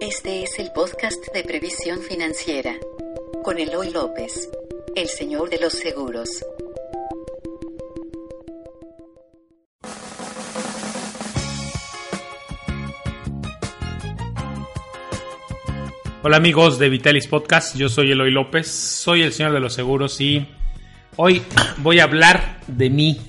Este 0.00 0.42
es 0.42 0.58
el 0.58 0.72
podcast 0.72 1.32
de 1.32 1.42
previsión 1.42 2.00
financiera 2.00 2.76
con 3.42 3.58
Eloy 3.58 3.90
López, 3.90 4.50
el 4.94 5.08
señor 5.08 5.48
de 5.48 5.58
los 5.58 5.72
seguros. 5.72 6.44
Hola 16.22 16.36
amigos 16.36 16.78
de 16.78 16.90
Vitalis 16.90 17.26
Podcast, 17.26 17.76
yo 17.76 17.88
soy 17.88 18.12
Eloy 18.12 18.30
López, 18.30 18.68
soy 18.68 19.22
el 19.22 19.32
señor 19.32 19.52
de 19.52 19.60
los 19.60 19.72
seguros 19.72 20.20
y 20.20 20.46
hoy 21.16 21.42
voy 21.78 22.00
a 22.00 22.04
hablar 22.04 22.60
de 22.66 22.90
mí. 22.90 23.20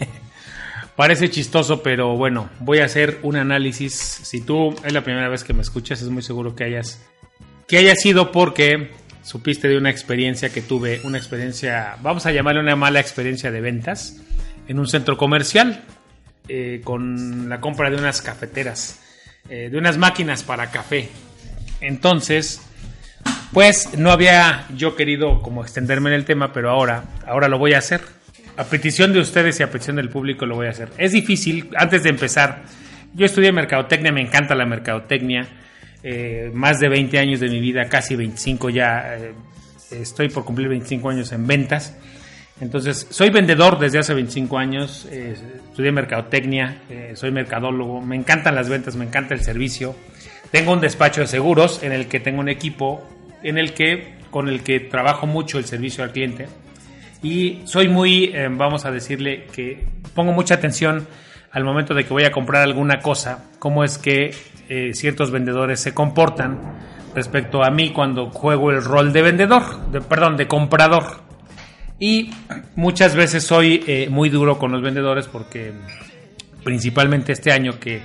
Parece 0.97 1.29
chistoso, 1.29 1.83
pero 1.83 2.17
bueno, 2.17 2.49
voy 2.59 2.79
a 2.79 2.85
hacer 2.85 3.19
un 3.21 3.35
análisis. 3.35 3.93
Si 3.93 4.41
tú 4.41 4.75
es 4.83 4.93
la 4.93 5.03
primera 5.03 5.29
vez 5.29 5.43
que 5.43 5.53
me 5.53 5.61
escuchas, 5.61 6.01
es 6.01 6.09
muy 6.09 6.23
seguro 6.23 6.55
que 6.55 6.63
hayas 6.63 6.99
que 7.67 7.77
haya 7.77 7.95
sido 7.95 8.31
porque 8.31 8.89
supiste 9.21 9.67
de 9.67 9.77
una 9.77 9.91
experiencia 9.91 10.49
que 10.49 10.63
tuve, 10.63 11.01
una 11.03 11.19
experiencia, 11.19 11.97
vamos 12.01 12.25
a 12.25 12.31
llamarle 12.31 12.61
una 12.61 12.75
mala 12.75 12.99
experiencia 12.99 13.51
de 13.51 13.61
ventas 13.61 14.21
en 14.67 14.79
un 14.79 14.87
centro 14.87 15.17
comercial 15.17 15.83
eh, 16.47 16.81
con 16.83 17.47
la 17.47 17.61
compra 17.61 17.91
de 17.91 17.97
unas 17.97 18.23
cafeteras, 18.23 18.99
eh, 19.49 19.69
de 19.69 19.77
unas 19.77 19.99
máquinas 19.99 20.41
para 20.41 20.71
café. 20.71 21.09
Entonces, 21.79 22.59
pues 23.53 23.95
no 23.99 24.09
había 24.09 24.65
yo 24.75 24.95
querido 24.95 25.43
como 25.43 25.61
extenderme 25.61 26.09
en 26.09 26.15
el 26.15 26.25
tema, 26.25 26.53
pero 26.53 26.71
ahora, 26.71 27.03
ahora 27.27 27.49
lo 27.49 27.59
voy 27.59 27.73
a 27.73 27.77
hacer 27.77 28.16
a 28.57 28.63
petición 28.63 29.13
de 29.13 29.19
ustedes 29.19 29.59
y 29.59 29.63
a 29.63 29.69
petición 29.69 29.97
del 29.97 30.09
público 30.09 30.45
lo 30.45 30.55
voy 30.55 30.67
a 30.67 30.71
hacer. 30.71 30.89
Es 30.97 31.11
difícil, 31.11 31.69
antes 31.77 32.01
de 32.03 32.09
empezar, 32.09 32.63
yo 33.13 33.25
estudié 33.25 33.51
mercadotecnia, 33.51 34.11
me 34.11 34.21
encanta 34.21 34.55
la 34.55 34.65
mercadotecnia, 34.65 35.47
eh, 36.03 36.49
más 36.53 36.79
de 36.79 36.89
20 36.89 37.19
años 37.19 37.39
de 37.39 37.49
mi 37.49 37.59
vida, 37.59 37.85
casi 37.85 38.15
25 38.15 38.71
ya, 38.71 39.15
eh, 39.15 39.33
estoy 39.91 40.29
por 40.29 40.43
cumplir 40.43 40.69
25 40.69 41.09
años 41.09 41.31
en 41.31 41.45
ventas. 41.45 41.95
Entonces, 42.59 43.05
soy 43.11 43.29
vendedor 43.29 43.77
desde 43.77 43.99
hace 43.99 44.15
25 44.15 44.57
años, 44.57 45.07
eh, 45.11 45.35
estudié 45.69 45.91
mercadotecnia, 45.91 46.81
soy 47.13 47.29
mercadólogo, 47.29 48.01
me 48.01 48.15
encantan 48.15 48.55
las 48.55 48.67
ventas, 48.67 48.95
me 48.95 49.05
encanta 49.05 49.35
el 49.35 49.41
servicio. 49.41 49.95
Tengo 50.49 50.73
un 50.73 50.81
despacho 50.81 51.21
de 51.21 51.27
seguros 51.27 51.83
en 51.83 51.91
el 51.91 52.07
que 52.07 52.19
tengo 52.19 52.39
un 52.39 52.49
equipo 52.49 53.07
en 53.43 53.59
el 53.59 53.73
que 53.73 54.17
con 54.31 54.49
el 54.49 54.63
que 54.63 54.79
trabajo 54.79 55.27
mucho 55.27 55.59
el 55.59 55.65
servicio 55.65 56.03
al 56.03 56.11
cliente 56.11 56.47
y 57.23 57.61
soy 57.65 57.87
muy, 57.87 58.25
eh, 58.33 58.47
vamos 58.51 58.85
a 58.85 58.91
decirle 58.91 59.45
que 59.53 59.87
pongo 60.13 60.31
mucha 60.33 60.55
atención 60.55 61.07
al 61.51 61.63
momento 61.63 61.93
de 61.93 62.03
que 62.05 62.13
voy 62.13 62.23
a 62.23 62.31
comprar 62.31 62.63
alguna 62.63 62.99
cosa, 62.99 63.45
cómo 63.59 63.83
es 63.83 63.97
que 63.97 64.35
eh, 64.69 64.93
ciertos 64.93 65.31
vendedores 65.31 65.79
se 65.79 65.93
comportan 65.93 66.59
respecto 67.15 67.63
a 67.63 67.71
mí 67.71 67.91
cuando 67.91 68.29
juego 68.29 68.69
el 68.69 68.83
rol 68.83 69.13
de 69.13 69.21
vendedor, 69.21 69.91
de, 69.91 70.01
perdón, 70.01 70.37
de 70.37 70.47
comprador. 70.47 71.21
Y 71.99 72.29
muchas 72.75 73.15
veces 73.15 73.43
soy 73.43 73.83
eh, 73.87 74.07
muy 74.11 74.29
duro 74.29 74.59
con 74.59 74.71
los 74.71 74.83
vendedores 74.83 75.27
porque 75.27 75.73
principalmente 76.63 77.31
este 77.31 77.51
año 77.51 77.79
que 77.79 78.01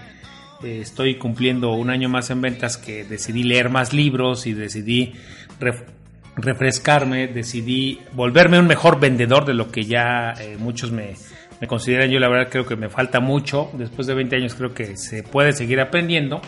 estoy 0.62 1.16
cumpliendo 1.16 1.72
un 1.72 1.90
año 1.90 2.08
más 2.08 2.30
en 2.30 2.40
ventas 2.40 2.76
que 2.76 3.02
decidí 3.02 3.42
leer 3.42 3.68
más 3.68 3.92
libros 3.92 4.46
y 4.46 4.52
decidí 4.54 5.12
refrescarme, 6.36 7.28
decidí 7.28 8.00
volverme 8.12 8.58
un 8.58 8.66
mejor 8.66 8.98
vendedor 8.98 9.44
de 9.44 9.54
lo 9.54 9.70
que 9.70 9.84
ya 9.84 10.32
eh, 10.40 10.56
muchos 10.58 10.90
me, 10.92 11.14
consideran. 11.66 12.10
Yo 12.10 12.18
la 12.18 12.28
verdad 12.28 12.50
creo 12.50 12.66
que 12.66 12.76
me 12.76 12.88
falta 12.88 13.20
mucho. 13.20 13.70
Después 13.74 14.06
de 14.06 14.14
20 14.14 14.36
años 14.36 14.54
creo 14.54 14.74
que 14.74 14.96
se 14.96 15.22
puede 15.22 15.52
seguir 15.52 15.80
aprendiendo. 15.80 16.40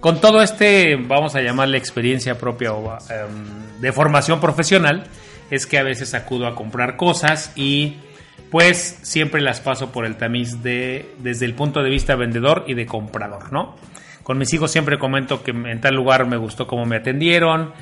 Con 0.00 0.20
todo 0.20 0.40
este, 0.42 0.96
vamos 0.96 1.34
a 1.34 1.42
llamarle 1.42 1.76
experiencia 1.76 2.38
propia 2.38 2.72
o 2.72 2.96
em, 3.10 3.80
de 3.80 3.92
formación 3.92 4.40
profesional, 4.40 5.04
es 5.50 5.66
que 5.66 5.78
a 5.78 5.82
veces 5.82 6.14
acudo 6.14 6.46
a 6.46 6.54
comprar 6.54 6.96
cosas 6.96 7.52
y 7.54 7.96
pues 8.50 8.98
siempre 9.02 9.42
las 9.42 9.60
paso 9.60 9.92
por 9.92 10.06
el 10.06 10.16
tamiz 10.16 10.62
de 10.62 11.14
desde 11.18 11.44
el 11.44 11.54
punto 11.54 11.82
de 11.82 11.90
vista 11.90 12.16
vendedor 12.16 12.64
y 12.66 12.72
de 12.72 12.86
comprador, 12.86 13.52
¿no? 13.52 13.76
Con 14.22 14.38
mis 14.38 14.52
hijos 14.54 14.70
siempre 14.70 14.98
comento 14.98 15.42
que 15.42 15.50
en 15.50 15.80
tal 15.80 15.94
lugar 15.94 16.26
me 16.26 16.38
gustó 16.38 16.66
cómo 16.66 16.86
me 16.86 16.96
atendieron, 16.96 17.72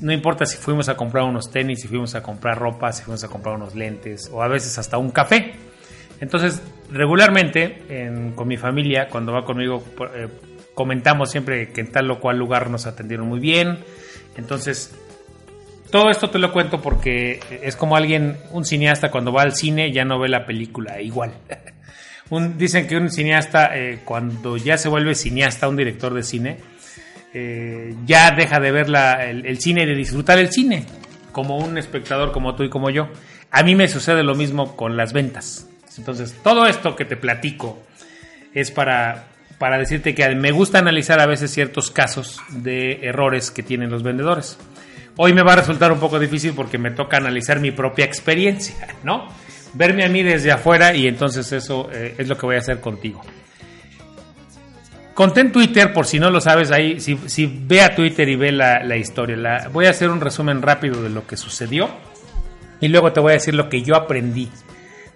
no 0.00 0.12
importa 0.12 0.46
si 0.46 0.56
fuimos 0.56 0.88
a 0.88 0.96
comprar 0.96 1.24
unos 1.24 1.50
tenis, 1.50 1.80
si 1.80 1.88
fuimos 1.88 2.14
a 2.14 2.22
comprar 2.22 2.58
ropa, 2.58 2.92
si 2.92 3.02
fuimos 3.04 3.22
a 3.24 3.28
comprar 3.28 3.54
unos 3.54 3.74
lentes 3.74 4.28
o 4.32 4.42
a 4.42 4.48
veces 4.48 4.76
hasta 4.78 4.98
un 4.98 5.10
café. 5.10 5.54
Entonces, 6.20 6.62
regularmente 6.90 8.32
con 8.34 8.48
mi 8.48 8.56
familia, 8.56 9.08
cuando 9.08 9.32
va 9.32 9.44
conmigo, 9.44 9.84
eh, 10.14 10.28
comentamos 10.74 11.30
siempre 11.30 11.72
que 11.72 11.82
en 11.82 11.92
tal 11.92 12.10
o 12.10 12.20
cual 12.20 12.38
lugar 12.38 12.70
nos 12.70 12.86
atendieron 12.86 13.28
muy 13.28 13.38
bien. 13.38 13.78
Entonces, 14.36 14.94
todo 15.90 16.10
esto 16.10 16.30
te 16.30 16.38
lo 16.38 16.52
cuento 16.52 16.80
porque 16.80 17.40
es 17.62 17.76
como 17.76 17.96
alguien, 17.96 18.38
un 18.50 18.64
cineasta 18.64 19.10
cuando 19.10 19.32
va 19.32 19.42
al 19.42 19.54
cine 19.54 19.92
ya 19.92 20.04
no 20.04 20.18
ve 20.18 20.28
la 20.28 20.46
película 20.46 21.00
igual. 21.00 21.32
dicen 22.56 22.86
que 22.86 22.96
un 22.96 23.10
cineasta, 23.10 23.76
eh, 23.76 24.00
cuando 24.04 24.56
ya 24.56 24.78
se 24.78 24.88
vuelve 24.88 25.14
cineasta, 25.14 25.68
un 25.68 25.76
director 25.76 26.12
de 26.12 26.22
cine, 26.22 26.56
eh, 27.38 27.94
ya 28.06 28.30
deja 28.30 28.58
de 28.60 28.72
ver 28.72 28.86
el, 29.20 29.60
cine 29.60 29.82
y 29.82 29.86
de 29.86 29.94
disfrutar 29.94 30.38
el 30.38 30.50
cine, 30.50 30.86
como 31.32 31.58
un 31.58 31.76
espectador 31.76 32.32
como 32.32 32.54
tú 32.54 32.62
y 32.62 32.70
como 32.70 32.88
yo. 32.88 33.10
A 33.50 33.62
mí 33.62 33.74
me 33.74 33.88
sucede 33.88 34.22
lo 34.22 34.34
mismo 34.34 34.74
con 34.74 34.96
las 34.96 35.12
ventas. 35.12 35.68
Entonces, 35.98 36.34
todo 36.42 36.66
esto 36.66 36.96
que 36.96 37.04
te 37.04 37.18
platico 37.18 37.82
es 38.54 38.70
para, 38.70 39.26
para 39.58 39.76
decirte 39.76 40.14
que 40.14 40.26
me 40.34 40.50
gusta 40.50 40.78
analizar 40.78 41.20
a 41.20 41.26
veces 41.26 41.50
ciertos 41.50 41.90
casos 41.90 42.40
de 42.48 43.00
errores 43.02 43.50
que 43.50 43.62
tienen 43.62 43.90
los 43.90 44.02
vendedores. 44.02 44.58
Hoy 45.18 45.34
me 45.34 45.42
va 45.42 45.52
a 45.52 45.56
resultar 45.56 45.92
un 45.92 46.00
poco 46.00 46.18
difícil 46.18 46.54
porque 46.54 46.78
me 46.78 46.90
toca 46.90 47.18
analizar 47.18 47.60
mi 47.60 47.70
propia 47.70 48.06
experiencia, 48.06 48.94
¿no? 49.02 49.28
Verme 49.74 50.06
a 50.06 50.08
mí 50.08 50.22
desde 50.22 50.52
afuera 50.52 50.94
y 50.94 51.06
entonces 51.06 51.52
eso 51.52 51.90
eh, 51.92 52.14
es 52.16 52.28
lo 52.28 52.38
que 52.38 52.46
voy 52.46 52.56
a 52.56 52.60
hacer 52.60 52.80
contigo. 52.80 53.20
Conté 55.16 55.40
en 55.40 55.50
Twitter, 55.50 55.94
por 55.94 56.04
si 56.04 56.20
no 56.20 56.30
lo 56.30 56.42
sabes 56.42 56.70
ahí, 56.70 57.00
si, 57.00 57.46
ve 57.46 57.80
a 57.80 57.94
Twitter 57.94 58.28
y 58.28 58.36
ve 58.36 58.52
la, 58.52 58.96
historia, 58.98 59.34
la, 59.34 59.68
voy 59.72 59.86
a 59.86 59.90
hacer 59.90 60.10
un 60.10 60.20
resumen 60.20 60.60
rápido 60.60 61.02
de 61.02 61.08
lo 61.08 61.26
que 61.26 61.38
sucedió 61.38 61.88
y 62.82 62.88
luego 62.88 63.14
te 63.14 63.20
voy 63.20 63.30
a 63.30 63.32
decir 63.32 63.54
lo 63.54 63.70
que 63.70 63.80
yo 63.80 63.96
aprendí 63.96 64.50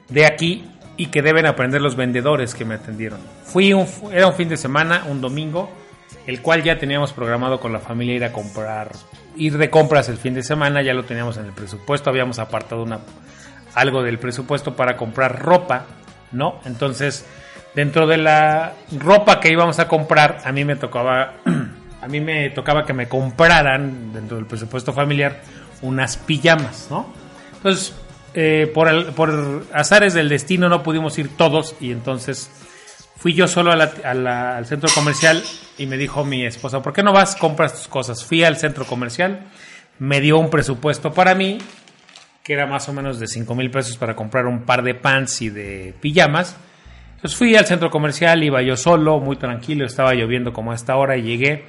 de 0.09 0.25
aquí 0.25 0.65
y 0.97 1.09
que 1.09 1.21
deben 1.21 1.44
aprender 1.44 1.83
los 1.83 1.97
vendedores 1.97 2.55
que 2.55 2.65
me 2.65 2.77
atendieron. 2.77 3.21
Fui 3.44 3.75
un, 3.75 3.87
era 4.10 4.27
un 4.27 4.33
fin 4.33 4.49
de 4.49 4.56
semana, 4.56 5.05
un 5.06 5.21
domingo, 5.21 5.71
el 6.27 6.41
cual 6.41 6.62
ya 6.62 6.78
teníamos 6.78 7.12
programado 7.12 7.60
con 7.60 7.71
la 7.71 7.81
familia 7.81 8.15
ir 8.15 8.25
a 8.25 8.33
comprar, 8.33 8.93
ir 9.37 9.59
de 9.59 9.69
compras 9.69 10.09
el 10.09 10.16
fin 10.16 10.33
de 10.33 10.43
semana, 10.43 10.81
ya 10.81 10.94
lo 10.94 11.05
teníamos 11.05 11.37
en 11.37 11.44
el 11.44 11.53
presupuesto, 11.53 12.09
habíamos 12.09 12.39
apartado 12.39 12.83
una, 12.83 13.00
algo 13.75 14.03
del 14.03 14.19
presupuesto 14.19 14.75
para 14.75 14.97
comprar 14.97 15.43
ropa, 15.43 15.84
¿no? 16.33 16.59
Entonces 16.65 17.27
dentro 17.75 18.06
de 18.06 18.16
la 18.16 18.75
ropa 18.98 19.41
que 19.41 19.50
íbamos 19.50 19.78
a 19.78 19.88
comprar, 19.88 20.38
a 20.44 20.53
mí 20.53 20.64
me 20.64 20.76
tocaba, 20.76 21.34
a 22.03 22.08
mí 22.08 22.20
me 22.20 22.50
tocaba 22.50 22.84
que 22.84 22.92
me 22.92 23.08
compraran 23.08 24.12
dentro 24.12 24.36
del 24.36 24.47
presupuesto 24.47 24.92
familiar 24.92 25.41
unas 25.82 26.16
pijamas, 26.16 26.88
¿no? 26.91 27.12
Entonces, 27.56 27.94
eh, 28.34 28.70
por, 28.72 29.12
por 29.14 29.64
azares 29.72 30.14
del 30.14 30.28
destino 30.28 30.69
no 30.69 30.82
pudimos 30.82 31.19
ir 31.19 31.36
todos 31.36 31.75
y 31.80 31.91
entonces 31.91 32.50
fui 33.16 33.34
yo 33.34 33.48
solo 33.48 33.72
al 33.72 34.66
centro 34.66 34.88
comercial 34.94 35.42
y 35.78 35.86
me 35.86 35.97
dijo 35.97 36.25
mi 36.25 36.44
esposa, 36.44 36.80
¿por 36.80 36.92
qué 36.92 37.03
no 37.03 37.12
vas, 37.12 37.36
compras 37.36 37.75
tus 37.75 37.88
cosas? 37.88 38.25
Fui 38.25 38.44
al 38.44 38.56
centro 38.56 38.84
comercial, 38.84 39.47
me 39.98 40.20
dio 40.20 40.38
un 40.38 40.48
presupuesto 40.48 41.12
para 41.12 41.34
mí, 41.34 41.59
que 42.42 42.53
era 42.54 42.66
más 42.66 42.88
o 42.88 42.92
menos 42.92 43.19
de 43.19 43.26
5 43.26 43.54
mil 43.54 43.70
pesos 43.70 43.97
para 43.97 44.14
comprar 44.14 44.47
un 44.47 44.62
par 44.62 44.82
de 44.82 44.94
pants 44.94 45.42
y 45.42 45.50
de 45.50 45.94
pijamas 46.00 46.56
entonces 47.20 47.36
fui 47.36 47.54
al 47.54 47.66
centro 47.66 47.91
comercial, 47.91 48.42
iba 48.42 48.62
yo 48.62 48.78
solo, 48.78 49.20
muy 49.20 49.36
tranquilo, 49.36 49.84
estaba 49.84 50.14
lloviendo 50.14 50.54
como 50.54 50.72
a 50.72 50.75
esta 50.75 50.97
hora 50.97 51.19
y 51.19 51.22
llegué. 51.22 51.66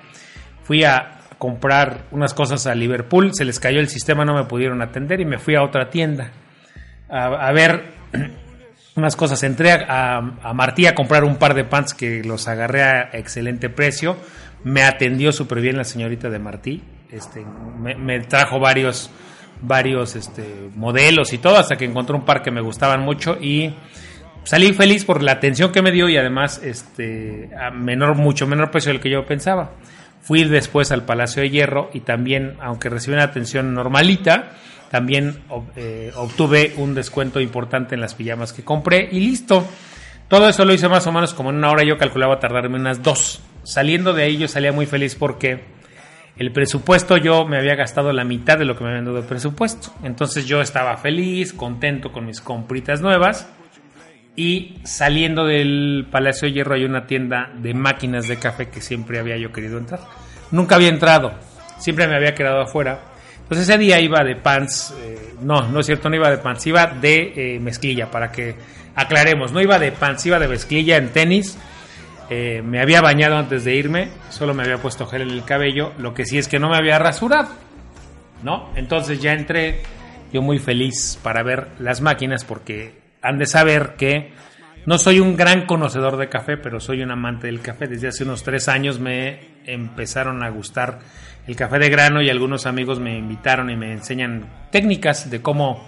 Fui 0.63 0.85
a 0.85 1.19
comprar 1.37 2.05
unas 2.11 2.33
cosas 2.33 2.67
a 2.67 2.73
Liverpool, 2.73 3.31
se 3.33 3.43
les 3.43 3.59
cayó 3.59 3.81
el 3.81 3.89
sistema, 3.89 4.23
no 4.23 4.33
me 4.33 4.45
pudieron 4.45 4.81
atender 4.81 5.19
y 5.19 5.25
me 5.25 5.39
fui 5.39 5.55
a 5.55 5.63
otra 5.63 5.89
tienda 5.89 6.31
a, 7.09 7.51
ver 7.51 7.83
unas 8.95 9.17
cosas. 9.17 9.43
Entré 9.43 9.73
a, 9.73 10.19
a, 10.41 10.53
Martí 10.53 10.85
a 10.85 10.95
comprar 10.95 11.25
un 11.25 11.35
par 11.35 11.53
de 11.53 11.65
pants 11.65 11.93
que 11.93 12.23
los 12.23 12.47
agarré 12.47 12.83
a 12.83 13.09
excelente 13.11 13.69
precio. 13.69 14.15
Me 14.63 14.83
atendió 14.83 15.33
súper 15.33 15.59
bien 15.59 15.75
la 15.75 15.83
señorita 15.83 16.29
de 16.29 16.39
Martí. 16.39 16.81
Este, 17.11 17.43
me, 17.43 18.21
trajo 18.21 18.57
varios, 18.57 19.11
varios 19.61 20.15
este, 20.15 20.69
modelos 20.75 21.33
y 21.33 21.39
todo 21.39 21.57
hasta 21.57 21.75
que 21.75 21.83
encontré 21.83 22.15
un 22.15 22.23
par 22.23 22.41
que 22.41 22.51
me 22.51 22.61
gustaban 22.61 23.01
mucho 23.01 23.37
y 23.41 23.75
salí 24.43 24.73
feliz 24.73 25.05
por 25.05 25.23
la 25.23 25.33
atención 25.33 25.71
que 25.71 25.81
me 25.81 25.91
dio 25.91 26.09
y 26.09 26.17
además 26.17 26.61
este 26.63 27.49
a 27.59 27.71
menor 27.71 28.15
mucho 28.15 28.47
menor 28.47 28.71
precio 28.71 28.91
del 28.91 29.01
que 29.01 29.09
yo 29.09 29.25
pensaba. 29.25 29.71
Fui 30.21 30.43
después 30.43 30.91
al 30.91 31.03
Palacio 31.03 31.41
de 31.41 31.49
Hierro 31.49 31.89
y 31.93 32.01
también, 32.01 32.55
aunque 32.61 32.89
recibí 32.89 33.15
una 33.15 33.23
atención 33.23 33.73
normalita, 33.73 34.51
también 34.91 35.39
eh, 35.75 36.11
obtuve 36.15 36.73
un 36.77 36.93
descuento 36.93 37.39
importante 37.39 37.95
en 37.95 38.01
las 38.01 38.13
pijamas 38.13 38.53
que 38.53 38.63
compré 38.63 39.09
y 39.11 39.19
listo. 39.19 39.65
Todo 40.27 40.47
eso 40.47 40.63
lo 40.63 40.73
hice 40.73 40.87
más 40.87 41.07
o 41.07 41.11
menos 41.11 41.33
como 41.33 41.49
en 41.49 41.55
una 41.55 41.71
hora. 41.71 41.83
Yo 41.83 41.97
calculaba 41.97 42.39
tardarme 42.39 42.77
unas 42.77 43.01
dos. 43.01 43.41
Saliendo 43.63 44.13
de 44.13 44.23
ahí 44.23 44.37
yo 44.37 44.47
salía 44.47 44.71
muy 44.71 44.85
feliz 44.85 45.15
porque 45.15 45.63
el 46.37 46.51
presupuesto 46.51 47.17
yo 47.17 47.45
me 47.45 47.57
había 47.57 47.75
gastado 47.75 48.13
la 48.13 48.23
mitad 48.23 48.57
de 48.57 48.65
lo 48.65 48.75
que 48.75 48.83
me 48.83 48.89
habían 48.91 49.05
dado 49.05 49.21
de 49.21 49.27
presupuesto. 49.27 49.93
Entonces 50.03 50.45
yo 50.45 50.61
estaba 50.61 50.97
feliz, 50.97 51.53
contento 51.53 52.11
con 52.11 52.25
mis 52.25 52.41
compritas 52.41 53.01
nuevas. 53.01 53.49
Y 54.35 54.79
saliendo 54.83 55.45
del 55.45 56.07
Palacio 56.09 56.47
de 56.47 56.53
Hierro 56.53 56.75
hay 56.75 56.85
una 56.85 57.05
tienda 57.05 57.51
de 57.57 57.73
máquinas 57.73 58.27
de 58.27 58.37
café 58.37 58.69
que 58.69 58.81
siempre 58.81 59.19
había 59.19 59.37
yo 59.37 59.51
querido 59.51 59.77
entrar. 59.77 59.99
Nunca 60.51 60.75
había 60.75 60.89
entrado, 60.89 61.33
siempre 61.77 62.07
me 62.07 62.15
había 62.15 62.33
quedado 62.33 62.61
afuera. 62.61 62.99
Entonces 63.43 63.67
ese 63.67 63.77
día 63.77 63.99
iba 63.99 64.23
de 64.23 64.35
pants, 64.35 64.95
eh, 65.01 65.33
no, 65.41 65.67
no 65.67 65.81
es 65.81 65.85
cierto, 65.85 66.09
no 66.09 66.15
iba 66.15 66.29
de 66.29 66.37
pants, 66.37 66.65
iba 66.67 66.87
de 66.87 67.33
eh, 67.35 67.59
mezclilla, 67.59 68.09
para 68.09 68.31
que 68.31 68.55
aclaremos, 68.95 69.51
no 69.51 69.59
iba 69.61 69.77
de 69.77 69.91
pants, 69.91 70.25
iba 70.25 70.39
de 70.39 70.47
mezclilla 70.47 70.95
en 70.95 71.09
tenis 71.09 71.57
eh, 72.33 72.61
me 72.61 72.79
había 72.79 73.01
bañado 73.01 73.35
antes 73.35 73.65
de 73.65 73.75
irme, 73.75 74.07
solo 74.29 74.53
me 74.53 74.63
había 74.63 74.77
puesto 74.77 75.05
gel 75.05 75.23
en 75.23 75.31
el 75.31 75.43
cabello, 75.43 75.91
lo 75.97 76.13
que 76.13 76.25
sí 76.25 76.37
es 76.37 76.47
que 76.47 76.59
no 76.59 76.69
me 76.69 76.77
había 76.77 76.97
rasurado, 76.97 77.49
¿no? 78.41 78.71
Entonces 78.77 79.21
ya 79.21 79.33
entré 79.33 79.81
yo 80.31 80.41
muy 80.41 80.57
feliz 80.57 81.19
para 81.21 81.43
ver 81.43 81.67
las 81.79 81.99
máquinas 81.99 82.45
porque 82.45 83.00
han 83.21 83.37
de 83.37 83.45
saber 83.45 83.95
que 83.97 84.31
no 84.85 84.97
soy 84.97 85.19
un 85.19 85.37
gran 85.37 85.65
conocedor 85.65 86.17
de 86.17 86.27
café, 86.27 86.57
pero 86.57 86.79
soy 86.79 87.03
un 87.03 87.11
amante 87.11 87.47
del 87.47 87.61
café. 87.61 87.87
Desde 87.87 88.07
hace 88.07 88.23
unos 88.23 88.43
tres 88.43 88.67
años 88.67 88.99
me 88.99 89.39
empezaron 89.65 90.43
a 90.43 90.49
gustar 90.49 90.99
el 91.47 91.55
café 91.55 91.77
de 91.77 91.89
grano 91.89 92.21
y 92.21 92.29
algunos 92.29 92.65
amigos 92.65 92.99
me 92.99 93.17
invitaron 93.17 93.69
y 93.69 93.75
me 93.75 93.91
enseñan 93.91 94.49
técnicas 94.71 95.29
de 95.29 95.41
cómo 95.41 95.87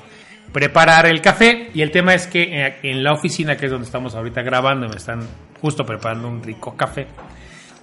preparar 0.51 1.07
el 1.07 1.21
café. 1.21 1.71
Y 1.74 1.81
el 1.81 1.89
tema 1.89 2.13
es 2.13 2.27
que 2.27 2.44
eh, 2.44 2.75
en 2.83 3.03
la 3.03 3.13
oficina, 3.13 3.57
que 3.57 3.65
es 3.65 3.71
donde 3.71 3.86
estamos 3.86 4.13
ahorita 4.13 4.44
grabando, 4.44 4.88
me 4.88 4.97
están 4.97 5.21
justo 5.59 5.83
preparando 5.86 6.27
un 6.27 6.44
rico 6.44 6.75
café. 6.77 7.07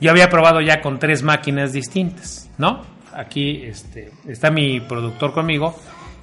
Yo 0.01 0.13
había 0.13 0.31
probado 0.31 0.61
ya 0.61 0.81
con 0.81 0.99
tres 0.99 1.23
máquinas 1.23 1.73
distintas, 1.73 2.51
¿no? 2.57 2.83
Aquí 3.13 3.63
este, 3.65 4.13
está 4.29 4.51
mi 4.51 4.81
productor 4.81 5.33
conmigo 5.33 5.77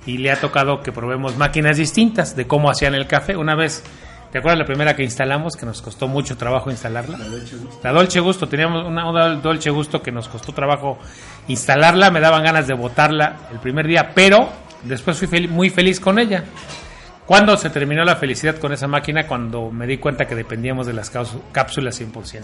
y 0.07 0.17
le 0.17 0.31
ha 0.31 0.39
tocado 0.39 0.81
que 0.81 0.91
probemos 0.91 1.37
máquinas 1.37 1.77
distintas 1.77 2.35
de 2.35 2.47
cómo 2.47 2.71
hacían 2.71 2.95
el 2.95 3.05
café. 3.05 3.35
Una 3.35 3.55
vez, 3.55 3.83
¿te 4.31 4.39
acuerdas 4.39 4.57
la 4.57 4.65
primera 4.65 4.95
que 4.95 5.03
instalamos 5.03 5.55
que 5.55 5.65
nos 5.65 5.81
costó 5.81 6.07
mucho 6.07 6.37
trabajo 6.37 6.71
instalarla? 6.71 7.17
La 7.17 7.27
Dolce 7.27 7.57
Gusto. 7.57 7.79
La 7.83 7.91
Dolce 7.91 8.19
Gusto, 8.21 8.47
teníamos 8.47 8.85
una, 8.85 9.07
una 9.07 9.35
Dolce 9.35 9.69
Gusto 9.69 10.01
que 10.01 10.11
nos 10.11 10.29
costó 10.29 10.53
trabajo 10.53 10.97
instalarla, 11.49 12.09
me 12.09 12.21
daban 12.21 12.41
ganas 12.41 12.67
de 12.67 12.73
botarla 12.73 13.35
el 13.51 13.59
primer 13.59 13.85
día, 13.85 14.11
pero 14.15 14.49
después 14.83 15.19
fui 15.19 15.47
muy 15.47 15.69
feliz 15.69 15.99
con 15.99 16.17
ella. 16.17 16.45
¿Cuándo 17.25 17.57
se 17.57 17.69
terminó 17.69 18.05
la 18.05 18.15
felicidad 18.15 18.55
con 18.55 18.71
esa 18.71 18.87
máquina? 18.87 19.27
Cuando 19.27 19.69
me 19.69 19.85
di 19.85 19.97
cuenta 19.97 20.25
que 20.25 20.35
dependíamos 20.35 20.87
de 20.87 20.93
las 20.93 21.09
cápsulas 21.09 21.99
100%. 22.01 22.43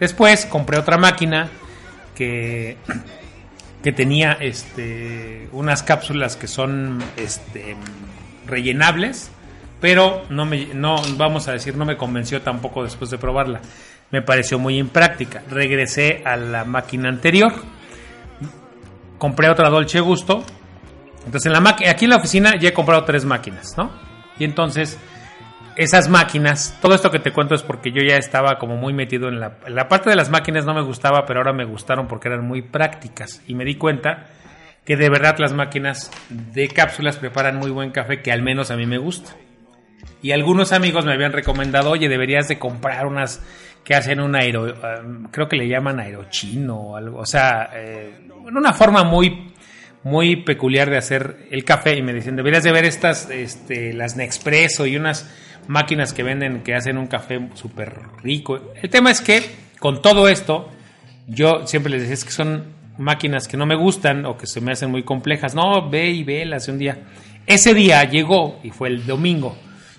Después 0.00 0.46
compré 0.46 0.78
otra 0.78 0.96
máquina 0.96 1.50
que, 2.14 2.78
que 3.82 3.92
tenía 3.92 4.32
este, 4.32 5.48
unas 5.52 5.82
cápsulas 5.82 6.36
que 6.36 6.48
son 6.48 7.02
este, 7.16 7.76
rellenables, 8.46 9.30
pero 9.80 10.24
no, 10.30 10.44
me, 10.44 10.66
no 10.74 11.00
vamos 11.16 11.48
a 11.48 11.52
decir, 11.52 11.76
no 11.76 11.84
me 11.84 11.96
convenció 11.96 12.42
tampoco 12.42 12.82
después 12.82 13.10
de 13.10 13.18
probarla. 13.18 13.60
Me 14.10 14.22
pareció 14.22 14.58
muy 14.58 14.78
impráctica. 14.78 15.42
Regresé 15.50 16.22
a 16.24 16.36
la 16.36 16.64
máquina 16.64 17.08
anterior, 17.08 17.52
compré 19.18 19.50
otra 19.50 19.68
Dolce 19.68 20.00
Gusto 20.00 20.44
entonces, 21.28 21.46
en 21.46 21.62
la 21.62 21.76
aquí 21.90 22.04
en 22.06 22.10
la 22.10 22.16
oficina 22.16 22.58
ya 22.58 22.70
he 22.70 22.72
comprado 22.72 23.04
tres 23.04 23.26
máquinas, 23.26 23.76
¿no? 23.76 23.90
Y 24.38 24.44
entonces, 24.44 24.98
esas 25.78 26.08
máquinas, 26.08 26.76
todo 26.82 26.96
esto 26.96 27.10
que 27.10 27.20
te 27.20 27.32
cuento 27.32 27.54
es 27.54 27.62
porque 27.62 27.92
yo 27.92 28.02
ya 28.02 28.16
estaba 28.16 28.58
como 28.58 28.76
muy 28.76 28.92
metido 28.92 29.28
en 29.28 29.38
la, 29.38 29.58
la 29.68 29.88
parte 29.88 30.10
de 30.10 30.16
las 30.16 30.28
máquinas, 30.28 30.66
no 30.66 30.74
me 30.74 30.82
gustaba, 30.82 31.24
pero 31.24 31.38
ahora 31.38 31.52
me 31.52 31.64
gustaron 31.64 32.08
porque 32.08 32.26
eran 32.26 32.44
muy 32.44 32.62
prácticas. 32.62 33.42
Y 33.46 33.54
me 33.54 33.64
di 33.64 33.76
cuenta 33.76 34.26
que 34.84 34.96
de 34.96 35.08
verdad 35.08 35.36
las 35.38 35.52
máquinas 35.52 36.10
de 36.30 36.66
cápsulas 36.66 37.16
preparan 37.16 37.56
muy 37.56 37.70
buen 37.70 37.92
café 37.92 38.22
que 38.22 38.32
al 38.32 38.42
menos 38.42 38.72
a 38.72 38.76
mí 38.76 38.86
me 38.86 38.98
gusta. 38.98 39.36
Y 40.20 40.32
algunos 40.32 40.72
amigos 40.72 41.04
me 41.04 41.12
habían 41.12 41.32
recomendado, 41.32 41.90
oye, 41.90 42.08
deberías 42.08 42.48
de 42.48 42.58
comprar 42.58 43.06
unas 43.06 43.40
que 43.84 43.94
hacen 43.94 44.20
un 44.20 44.34
aero, 44.34 44.68
eh, 44.68 44.74
creo 45.30 45.48
que 45.48 45.56
le 45.56 45.68
llaman 45.68 46.00
aerochino 46.00 46.76
o 46.76 46.96
algo, 46.96 47.20
o 47.20 47.26
sea, 47.26 47.70
eh, 47.72 48.28
una 48.44 48.72
forma 48.72 49.04
muy 49.04 49.54
muy 50.04 50.36
peculiar 50.36 50.90
de 50.90 50.96
hacer 50.96 51.48
el 51.50 51.64
café 51.64 51.96
y 51.96 52.02
me 52.02 52.12
dicen, 52.12 52.36
deberías 52.36 52.64
de 52.64 52.72
ver 52.72 52.84
estas, 52.84 53.28
este, 53.30 53.92
las 53.92 54.16
Nexpresso 54.16 54.86
y 54.86 54.96
unas 54.96 55.28
máquinas 55.66 56.12
que 56.12 56.22
venden 56.22 56.62
que 56.62 56.74
hacen 56.74 56.98
un 56.98 57.06
café 57.06 57.48
súper 57.54 57.94
rico. 58.22 58.72
El 58.80 58.90
tema 58.90 59.10
es 59.10 59.20
que 59.20 59.42
con 59.78 60.02
todo 60.02 60.28
esto, 60.28 60.70
yo 61.26 61.66
siempre 61.66 61.90
les 61.90 62.02
decía 62.02 62.14
es 62.14 62.24
que 62.24 62.30
son 62.30 62.78
máquinas 62.96 63.48
que 63.48 63.56
no 63.56 63.66
me 63.66 63.76
gustan 63.76 64.26
o 64.26 64.36
que 64.36 64.46
se 64.46 64.60
me 64.60 64.72
hacen 64.72 64.90
muy 64.90 65.04
complejas. 65.04 65.54
No, 65.54 65.88
ve 65.88 66.10
y 66.10 66.24
ve 66.24 66.50
hace 66.54 66.72
un 66.72 66.78
día. 66.78 66.98
Ese 67.46 67.74
día 67.74 68.02
llegó 68.04 68.60
y 68.62 68.70
fue 68.70 68.88
el 68.88 69.06
domingo. 69.06 69.56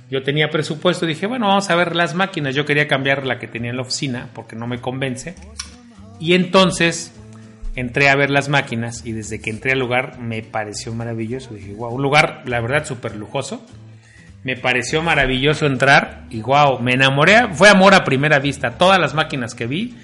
Yo 0.09 0.23
tenía 0.23 0.49
presupuesto 0.49 1.05
y 1.05 1.09
dije, 1.09 1.27
bueno, 1.27 1.47
vamos 1.47 1.69
a 1.69 1.75
ver 1.75 1.95
las 1.95 2.15
máquinas. 2.15 2.55
Yo 2.55 2.65
quería 2.65 2.87
cambiar 2.87 3.25
la 3.25 3.37
que 3.37 3.47
tenía 3.47 3.69
en 3.69 3.77
la 3.77 3.83
oficina 3.83 4.29
porque 4.33 4.55
no 4.55 4.67
me 4.67 4.81
convence. 4.81 5.35
Y 6.19 6.33
entonces 6.33 7.13
entré 7.79 8.09
a 8.09 8.15
ver 8.15 8.29
las 8.29 8.49
máquinas 8.49 9.05
y 9.05 9.11
desde 9.11 9.39
que 9.39 9.49
entré 9.49 9.71
al 9.71 9.79
lugar 9.79 10.19
me 10.19 10.41
pareció 10.41 10.93
maravilloso. 10.93 11.53
Dije, 11.53 11.73
wow, 11.73 11.93
un 11.93 12.01
lugar, 12.01 12.43
la 12.45 12.59
verdad, 12.61 12.85
súper 12.85 13.15
lujoso. 13.15 13.65
Me 14.43 14.55
pareció 14.55 15.01
maravilloso 15.01 15.65
entrar 15.65 16.23
y 16.29 16.41
wow, 16.41 16.79
me 16.79 16.93
enamoré. 16.93 17.47
Fue 17.53 17.69
amor 17.69 17.93
a 17.93 18.03
primera 18.03 18.39
vista. 18.39 18.77
Todas 18.77 18.99
las 18.99 19.13
máquinas 19.13 19.53
que 19.53 19.67
vi, 19.67 19.97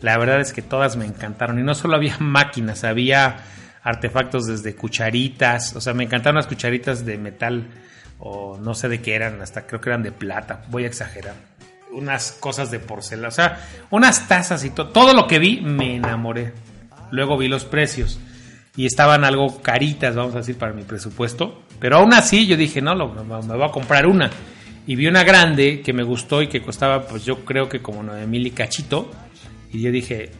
la 0.00 0.16
verdad 0.18 0.40
es 0.40 0.52
que 0.52 0.62
todas 0.62 0.96
me 0.96 1.06
encantaron. 1.06 1.58
Y 1.58 1.62
no 1.62 1.74
solo 1.74 1.96
había 1.96 2.16
máquinas, 2.20 2.84
había 2.84 3.38
artefactos 3.82 4.46
desde 4.46 4.74
cucharitas. 4.74 5.74
O 5.74 5.80
sea, 5.80 5.94
me 5.94 6.04
encantaron 6.04 6.36
las 6.36 6.46
cucharitas 6.46 7.04
de 7.04 7.18
metal 7.18 7.68
o 8.18 8.58
no 8.58 8.74
sé 8.74 8.88
de 8.88 9.00
qué 9.00 9.14
eran, 9.14 9.40
hasta 9.40 9.66
creo 9.66 9.80
que 9.80 9.88
eran 9.88 10.02
de 10.02 10.12
plata. 10.12 10.62
Voy 10.68 10.84
a 10.84 10.88
exagerar. 10.88 11.34
Unas 11.92 12.32
cosas 12.32 12.70
de 12.70 12.78
porcelana, 12.78 13.28
o 13.28 13.32
sea, 13.32 13.58
unas 13.90 14.28
tazas 14.28 14.64
y 14.64 14.70
todo. 14.70 14.90
Todo 14.90 15.12
lo 15.12 15.26
que 15.26 15.40
vi 15.40 15.60
me 15.60 15.96
enamoré. 15.96 16.52
Luego 17.10 17.36
vi 17.36 17.48
los 17.48 17.64
precios 17.64 18.20
y 18.76 18.86
estaban 18.86 19.24
algo 19.24 19.60
caritas, 19.62 20.14
vamos 20.14 20.34
a 20.34 20.38
decir, 20.38 20.56
para 20.56 20.72
mi 20.72 20.82
presupuesto. 20.82 21.62
Pero 21.78 21.98
aún 21.98 22.14
así 22.14 22.46
yo 22.46 22.56
dije, 22.56 22.80
no, 22.80 22.94
me 22.94 23.56
voy 23.56 23.62
a 23.62 23.72
comprar 23.72 24.06
una. 24.06 24.30
Y 24.86 24.96
vi 24.96 25.06
una 25.06 25.24
grande 25.24 25.82
que 25.82 25.92
me 25.92 26.02
gustó 26.02 26.42
y 26.42 26.48
que 26.48 26.62
costaba, 26.62 27.02
pues 27.02 27.24
yo 27.24 27.44
creo 27.44 27.68
que 27.68 27.80
como 27.80 28.02
9 28.02 28.26
mil 28.26 28.46
y 28.46 28.50
cachito. 28.50 29.10
Y 29.72 29.82
yo 29.82 29.90
dije, 29.90 30.30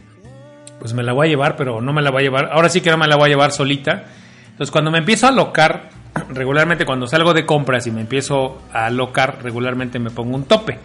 pues 0.79 0.93
me 0.93 1.03
la 1.03 1.13
voy 1.13 1.27
a 1.27 1.29
llevar, 1.29 1.55
pero 1.55 1.81
no 1.81 1.93
me 1.93 2.01
la 2.01 2.09
voy 2.11 2.21
a 2.21 2.25
llevar. 2.25 2.49
Ahora 2.51 2.69
sí 2.69 2.81
que 2.81 2.89
no 2.89 2.97
me 2.97 3.07
la 3.07 3.15
voy 3.15 3.27
a 3.27 3.29
llevar 3.29 3.51
solita. 3.51 4.05
Entonces 4.49 4.71
cuando 4.71 4.91
me 4.91 4.97
empiezo 4.97 5.27
a 5.27 5.29
alocar, 5.29 5.89
regularmente 6.29 6.85
cuando 6.85 7.07
salgo 7.07 7.33
de 7.33 7.45
compras 7.45 7.87
y 7.87 7.91
me 7.91 8.01
empiezo 8.01 8.61
a 8.73 8.87
alocar, 8.87 9.39
regularmente 9.43 9.99
me 9.99 10.09
pongo 10.09 10.35
un 10.35 10.45
tope. 10.45 10.79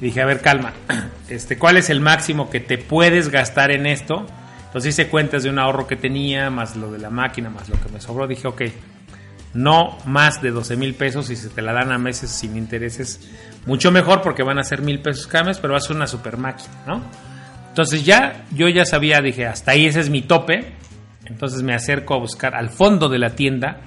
Y 0.00 0.04
dije, 0.04 0.20
a 0.20 0.26
ver, 0.26 0.40
calma, 0.40 0.72
este, 1.28 1.58
¿cuál 1.58 1.76
es 1.76 1.90
el 1.90 2.00
máximo 2.00 2.50
que 2.50 2.60
te 2.60 2.78
puedes 2.78 3.30
gastar 3.30 3.70
en 3.70 3.86
esto? 3.86 4.26
Entonces 4.72 4.94
hice 4.94 5.10
cuentas 5.10 5.42
de 5.42 5.50
un 5.50 5.58
ahorro 5.58 5.86
que 5.86 5.96
tenía, 5.96 6.48
más 6.48 6.76
lo 6.76 6.90
de 6.90 6.98
la 6.98 7.10
máquina, 7.10 7.50
más 7.50 7.68
lo 7.68 7.78
que 7.78 7.90
me 7.90 8.00
sobró. 8.00 8.26
Dije, 8.26 8.48
ok, 8.48 8.62
no 9.52 9.98
más 10.06 10.40
de 10.40 10.50
12 10.50 10.78
mil 10.78 10.94
pesos 10.94 11.28
y 11.28 11.36
se 11.36 11.50
te 11.50 11.60
la 11.60 11.74
dan 11.74 11.92
a 11.92 11.98
meses 11.98 12.30
sin 12.30 12.56
intereses, 12.56 13.20
mucho 13.66 13.92
mejor 13.92 14.22
porque 14.22 14.42
van 14.42 14.58
a 14.58 14.64
ser 14.64 14.80
mil 14.80 15.00
pesos 15.00 15.26
cada 15.26 15.44
mes, 15.44 15.58
pero 15.58 15.74
va 15.74 15.78
a 15.78 15.92
una 15.92 16.06
super 16.06 16.38
máquina, 16.38 16.72
¿no? 16.86 17.02
Entonces 17.68 18.02
ya, 18.06 18.46
yo 18.50 18.66
ya 18.70 18.86
sabía, 18.86 19.20
dije, 19.20 19.44
hasta 19.44 19.72
ahí 19.72 19.84
ese 19.84 20.00
es 20.00 20.08
mi 20.08 20.22
tope. 20.22 20.72
Entonces 21.26 21.62
me 21.62 21.74
acerco 21.74 22.14
a 22.14 22.18
buscar 22.18 22.54
al 22.54 22.70
fondo 22.70 23.10
de 23.10 23.18
la 23.18 23.36
tienda. 23.36 23.80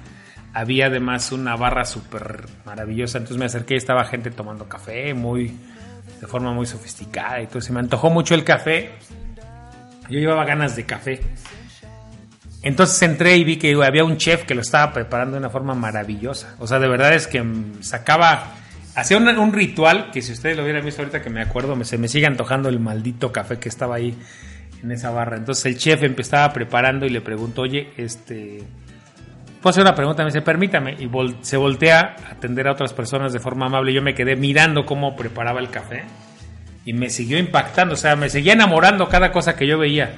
Había 0.54 0.86
además 0.86 1.32
una 1.32 1.56
barra 1.56 1.84
súper 1.84 2.46
maravillosa. 2.64 3.18
Entonces 3.18 3.38
me 3.38 3.46
acerqué 3.46 3.74
y 3.74 3.78
estaba 3.78 4.04
gente 4.04 4.30
tomando 4.30 4.68
café, 4.68 5.14
muy, 5.14 5.52
de 6.20 6.26
forma 6.28 6.52
muy 6.52 6.66
sofisticada. 6.66 7.40
Entonces 7.40 7.72
me 7.72 7.80
antojó 7.80 8.08
mucho 8.08 8.36
el 8.36 8.44
café 8.44 8.92
yo 10.08 10.18
llevaba 10.18 10.44
ganas 10.44 10.76
de 10.76 10.84
café. 10.84 11.20
Entonces 12.62 13.00
entré 13.02 13.36
y 13.36 13.44
vi 13.44 13.56
que 13.58 13.74
había 13.84 14.04
un 14.04 14.16
chef 14.16 14.44
que 14.44 14.54
lo 14.54 14.60
estaba 14.60 14.92
preparando 14.92 15.34
de 15.34 15.38
una 15.38 15.50
forma 15.50 15.74
maravillosa. 15.74 16.56
O 16.58 16.66
sea, 16.66 16.78
de 16.78 16.88
verdad 16.88 17.14
es 17.14 17.26
que 17.26 17.44
sacaba, 17.80 18.54
hacía 18.94 19.18
un, 19.18 19.52
ritual 19.52 20.10
que 20.10 20.20
si 20.22 20.32
ustedes 20.32 20.56
lo 20.56 20.64
hubieran 20.64 20.84
visto 20.84 21.02
ahorita 21.02 21.22
que 21.22 21.30
me 21.30 21.42
acuerdo, 21.42 21.82
se 21.84 21.96
me 21.96 22.08
sigue 22.08 22.26
antojando 22.26 22.68
el 22.68 22.80
maldito 22.80 23.30
café 23.30 23.58
que 23.58 23.68
estaba 23.68 23.96
ahí 23.96 24.16
en 24.82 24.90
esa 24.90 25.10
barra. 25.10 25.36
Entonces 25.36 25.66
el 25.66 25.78
chef 25.78 26.02
empezaba 26.02 26.52
preparando 26.52 27.06
y 27.06 27.10
le 27.10 27.20
preguntó, 27.20 27.62
oye, 27.62 27.90
este, 27.96 28.64
puedo 29.60 29.70
hacer 29.70 29.82
una 29.82 29.94
pregunta, 29.94 30.24
me 30.24 30.30
dice, 30.30 30.42
permítame. 30.42 30.96
Y 30.98 31.08
se 31.42 31.56
voltea 31.56 32.16
a 32.26 32.32
atender 32.32 32.66
a 32.66 32.72
otras 32.72 32.92
personas 32.92 33.32
de 33.32 33.38
forma 33.38 33.66
amable. 33.66 33.92
Yo 33.92 34.02
me 34.02 34.14
quedé 34.14 34.34
mirando 34.34 34.84
cómo 34.84 35.14
preparaba 35.14 35.60
el 35.60 35.70
café 35.70 36.02
y 36.86 36.92
me 36.92 37.10
siguió 37.10 37.36
impactando, 37.36 37.94
o 37.94 37.96
sea, 37.96 38.14
me 38.16 38.30
seguía 38.30 38.52
enamorando 38.54 39.08
cada 39.08 39.32
cosa 39.32 39.56
que 39.56 39.66
yo 39.66 39.76
veía. 39.76 40.14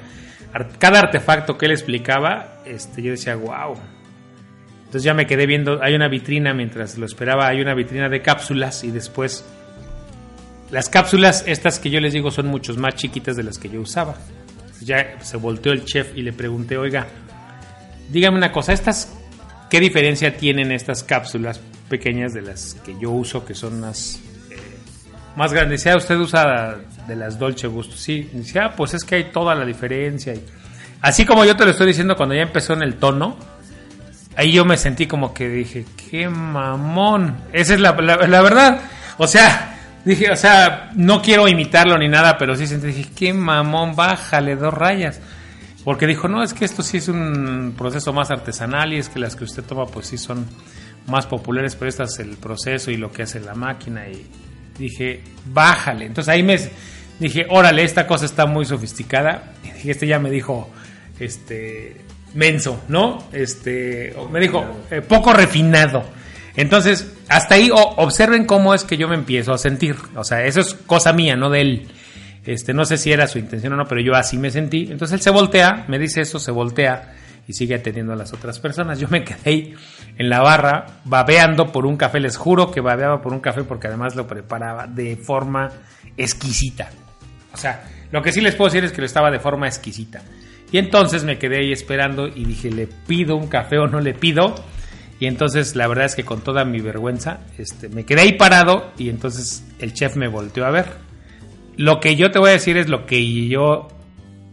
Cada 0.77 0.99
artefacto 0.99 1.57
que 1.57 1.65
él 1.65 1.71
explicaba, 1.71 2.61
este, 2.63 3.01
yo 3.01 3.11
decía, 3.11 3.35
wow. 3.35 3.75
Entonces 4.77 5.03
ya 5.03 5.15
me 5.15 5.25
quedé 5.25 5.47
viendo, 5.47 5.81
hay 5.83 5.95
una 5.95 6.07
vitrina 6.07 6.53
mientras 6.53 6.97
lo 6.97 7.07
esperaba, 7.07 7.47
hay 7.47 7.59
una 7.59 7.73
vitrina 7.73 8.07
de 8.07 8.21
cápsulas 8.21 8.83
y 8.83 8.91
después 8.91 9.43
las 10.69 10.89
cápsulas, 10.89 11.43
estas 11.47 11.79
que 11.79 11.89
yo 11.89 11.99
les 11.99 12.13
digo, 12.13 12.29
son 12.29 12.45
muchos 12.45 12.77
más 12.77 12.93
chiquitas 12.93 13.35
de 13.35 13.43
las 13.43 13.57
que 13.57 13.69
yo 13.69 13.81
usaba. 13.81 14.15
Ya 14.81 15.17
se 15.21 15.37
volteó 15.37 15.73
el 15.73 15.83
chef 15.85 16.15
y 16.15 16.21
le 16.21 16.33
pregunté, 16.33 16.77
oiga, 16.77 17.07
dígame 18.09 18.37
una 18.37 18.51
cosa, 18.51 18.73
estas, 18.73 19.11
¿qué 19.71 19.79
diferencia 19.79 20.37
tienen 20.37 20.71
estas 20.71 21.03
cápsulas 21.03 21.59
pequeñas 21.89 22.33
de 22.33 22.43
las 22.43 22.75
que 22.85 22.95
yo 22.99 23.09
uso, 23.09 23.43
que 23.43 23.55
son 23.55 23.79
más, 23.79 24.21
más 25.39 25.53
grandes? 25.53 25.83
¿Ya 25.85 25.95
usted 25.95 26.17
usa 26.17 26.75
de 27.07 27.15
las 27.15 27.39
Dolce 27.39 27.67
Gusto? 27.67 27.95
Sí, 27.95 28.29
dice, 28.33 28.59
ah, 28.59 28.73
pues 28.75 28.93
es 28.93 29.05
que 29.05 29.15
hay 29.15 29.23
toda 29.31 29.55
la 29.55 29.65
diferencia. 29.65 30.33
así 31.01 31.25
como 31.25 31.45
yo 31.45 31.55
te 31.55 31.63
lo 31.63 31.71
estoy 31.71 31.87
diciendo 31.87 32.15
cuando 32.17 32.35
ya 32.35 32.41
empezó 32.41 32.73
en 32.73 32.83
el 32.83 32.95
tono, 32.95 33.37
ahí 34.35 34.51
yo 34.51 34.65
me 34.65 34.75
sentí 34.75 35.07
como 35.07 35.33
que 35.33 35.47
dije, 35.47 35.85
qué 36.11 36.27
mamón. 36.27 37.37
Esa 37.53 37.73
es 37.73 37.79
la, 37.79 37.93
la 37.93 38.41
verdad. 38.41 38.81
O 39.17 39.27
sea, 39.27 39.77
Dije, 40.05 40.31
o 40.31 40.35
sea, 40.35 40.91
no 40.95 41.21
quiero 41.21 41.47
imitarlo 41.47 41.97
ni 41.97 42.07
nada, 42.07 42.37
pero 42.37 42.55
sí 42.55 42.65
sentí, 42.67 42.87
dije, 42.87 43.09
qué 43.15 43.33
mamón, 43.33 43.95
bájale 43.95 44.55
dos 44.55 44.73
rayas. 44.73 45.19
Porque 45.83 46.07
dijo, 46.07 46.27
no, 46.27 46.41
es 46.41 46.53
que 46.53 46.65
esto 46.65 46.83
sí 46.83 46.97
es 46.97 47.07
un 47.07 47.73
proceso 47.77 48.13
más 48.13 48.31
artesanal 48.31 48.93
y 48.93 48.97
es 48.97 49.09
que 49.09 49.19
las 49.19 49.35
que 49.35 49.43
usted 49.43 49.63
toma 49.63 49.85
pues 49.85 50.07
sí 50.07 50.17
son 50.17 50.45
más 51.07 51.25
populares, 51.25 51.75
pero 51.75 51.89
este 51.89 52.03
es 52.03 52.19
el 52.19 52.37
proceso 52.37 52.91
y 52.91 52.97
lo 52.97 53.11
que 53.11 53.23
hace 53.23 53.39
la 53.39 53.55
máquina. 53.55 54.07
Y 54.07 54.25
dije, 54.79 55.21
bájale. 55.45 56.05
Entonces 56.05 56.29
ahí 56.29 56.41
me 56.41 56.57
dije, 57.19 57.45
órale, 57.49 57.83
esta 57.83 58.07
cosa 58.07 58.25
está 58.25 58.45
muy 58.45 58.65
sofisticada. 58.65 59.53
Y 59.83 59.91
este 59.91 60.07
ya 60.07 60.19
me 60.19 60.31
dijo, 60.31 60.69
este, 61.19 61.97
menso, 62.33 62.83
¿no? 62.87 63.23
Este, 63.31 64.15
me 64.31 64.39
dijo, 64.39 64.65
eh, 64.89 65.01
poco 65.01 65.33
refinado. 65.33 66.03
Entonces, 66.55 67.13
hasta 67.29 67.55
ahí 67.55 67.69
observen 67.71 68.45
cómo 68.45 68.73
es 68.73 68.83
que 68.83 68.97
yo 68.97 69.07
me 69.07 69.15
empiezo 69.15 69.53
a 69.53 69.57
sentir. 69.57 69.95
O 70.15 70.23
sea, 70.23 70.43
eso 70.43 70.59
es 70.59 70.73
cosa 70.73 71.13
mía, 71.13 71.35
no 71.35 71.49
de 71.49 71.61
él. 71.61 71.87
Este, 72.45 72.73
no 72.73 72.85
sé 72.85 72.97
si 72.97 73.11
era 73.11 73.27
su 73.27 73.37
intención 73.37 73.73
o 73.73 73.75
no, 73.75 73.85
pero 73.85 74.01
yo 74.01 74.15
así 74.15 74.37
me 74.37 74.51
sentí. 74.51 74.87
Entonces 74.89 75.13
él 75.13 75.21
se 75.21 75.29
voltea, 75.29 75.85
me 75.87 75.99
dice 75.99 76.21
eso, 76.21 76.39
se 76.39 76.51
voltea 76.51 77.13
y 77.47 77.53
sigue 77.53 77.75
atendiendo 77.75 78.13
a 78.13 78.15
las 78.15 78.33
otras 78.33 78.59
personas. 78.59 78.99
Yo 78.99 79.07
me 79.09 79.23
quedé 79.23 79.39
ahí 79.45 79.75
en 80.17 80.29
la 80.29 80.41
barra 80.41 80.85
babeando 81.05 81.71
por 81.71 81.85
un 81.85 81.97
café. 81.97 82.19
Les 82.19 82.37
juro 82.37 82.71
que 82.71 82.81
babeaba 82.81 83.21
por 83.21 83.33
un 83.33 83.39
café 83.39 83.63
porque 83.63 83.87
además 83.87 84.15
lo 84.15 84.27
preparaba 84.27 84.87
de 84.87 85.17
forma 85.17 85.69
exquisita. 86.17 86.89
O 87.53 87.57
sea, 87.57 87.83
lo 88.11 88.21
que 88.21 88.31
sí 88.31 88.41
les 88.41 88.55
puedo 88.55 88.69
decir 88.69 88.83
es 88.83 88.91
que 88.91 89.01
lo 89.01 89.05
estaba 89.05 89.31
de 89.31 89.39
forma 89.39 89.67
exquisita. 89.67 90.21
Y 90.71 90.77
entonces 90.77 91.23
me 91.23 91.37
quedé 91.39 91.59
ahí 91.59 91.71
esperando 91.71 92.27
y 92.27 92.45
dije, 92.45 92.69
¿le 92.69 92.87
pido 92.87 93.35
un 93.35 93.47
café 93.47 93.77
o 93.79 93.87
no 93.87 93.99
le 93.99 94.13
pido? 94.13 94.55
Y 95.19 95.25
entonces 95.25 95.75
la 95.75 95.87
verdad 95.87 96.05
es 96.05 96.15
que 96.15 96.23
con 96.23 96.41
toda 96.41 96.63
mi 96.63 96.79
vergüenza 96.79 97.41
este, 97.57 97.89
me 97.89 98.05
quedé 98.05 98.21
ahí 98.21 98.33
parado 98.33 98.91
y 98.97 99.09
entonces 99.09 99.65
el 99.79 99.93
chef 99.93 100.15
me 100.15 100.27
volteó 100.27 100.65
a 100.65 100.71
ver. 100.71 100.85
Lo 101.75 101.99
que 101.99 102.15
yo 102.15 102.31
te 102.31 102.39
voy 102.39 102.49
a 102.49 102.53
decir 102.53 102.77
es 102.77 102.87
lo 102.87 103.05
que 103.05 103.47
yo 103.47 103.87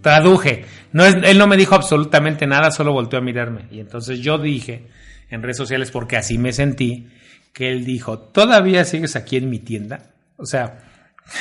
traduje. 0.06 0.64
No 0.92 1.04
es, 1.04 1.16
él 1.24 1.36
no 1.36 1.48
me 1.48 1.56
dijo 1.56 1.74
absolutamente 1.74 2.46
nada, 2.46 2.70
solo 2.70 2.92
volteó 2.92 3.18
a 3.18 3.22
mirarme. 3.22 3.66
Y 3.72 3.80
entonces 3.80 4.20
yo 4.20 4.38
dije 4.38 4.86
en 5.30 5.42
redes 5.42 5.56
sociales, 5.56 5.90
porque 5.90 6.16
así 6.16 6.38
me 6.38 6.52
sentí, 6.52 7.08
que 7.52 7.72
él 7.72 7.84
dijo, 7.84 8.16
¿todavía 8.20 8.84
sigues 8.84 9.16
aquí 9.16 9.36
en 9.36 9.50
mi 9.50 9.58
tienda? 9.58 10.10
O 10.36 10.46
sea, 10.46 10.78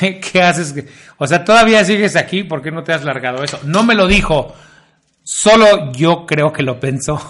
¿qué, 0.00 0.42
haces? 0.42 0.74
O 1.16 1.28
sea, 1.28 1.44
¿todavía 1.44 1.84
sigues 1.84 2.16
aquí? 2.16 2.42
¿Por 2.42 2.60
qué 2.60 2.72
no 2.72 2.82
te 2.82 2.92
has 2.92 3.04
largado 3.04 3.44
eso? 3.44 3.60
No 3.62 3.84
me 3.84 3.94
lo 3.94 4.08
dijo 4.08 4.52
Solo 5.22 5.92
yo 5.92 6.24
creo 6.26 6.52
que 6.52 6.62
lo 6.62 6.78
pensó. 6.78 7.20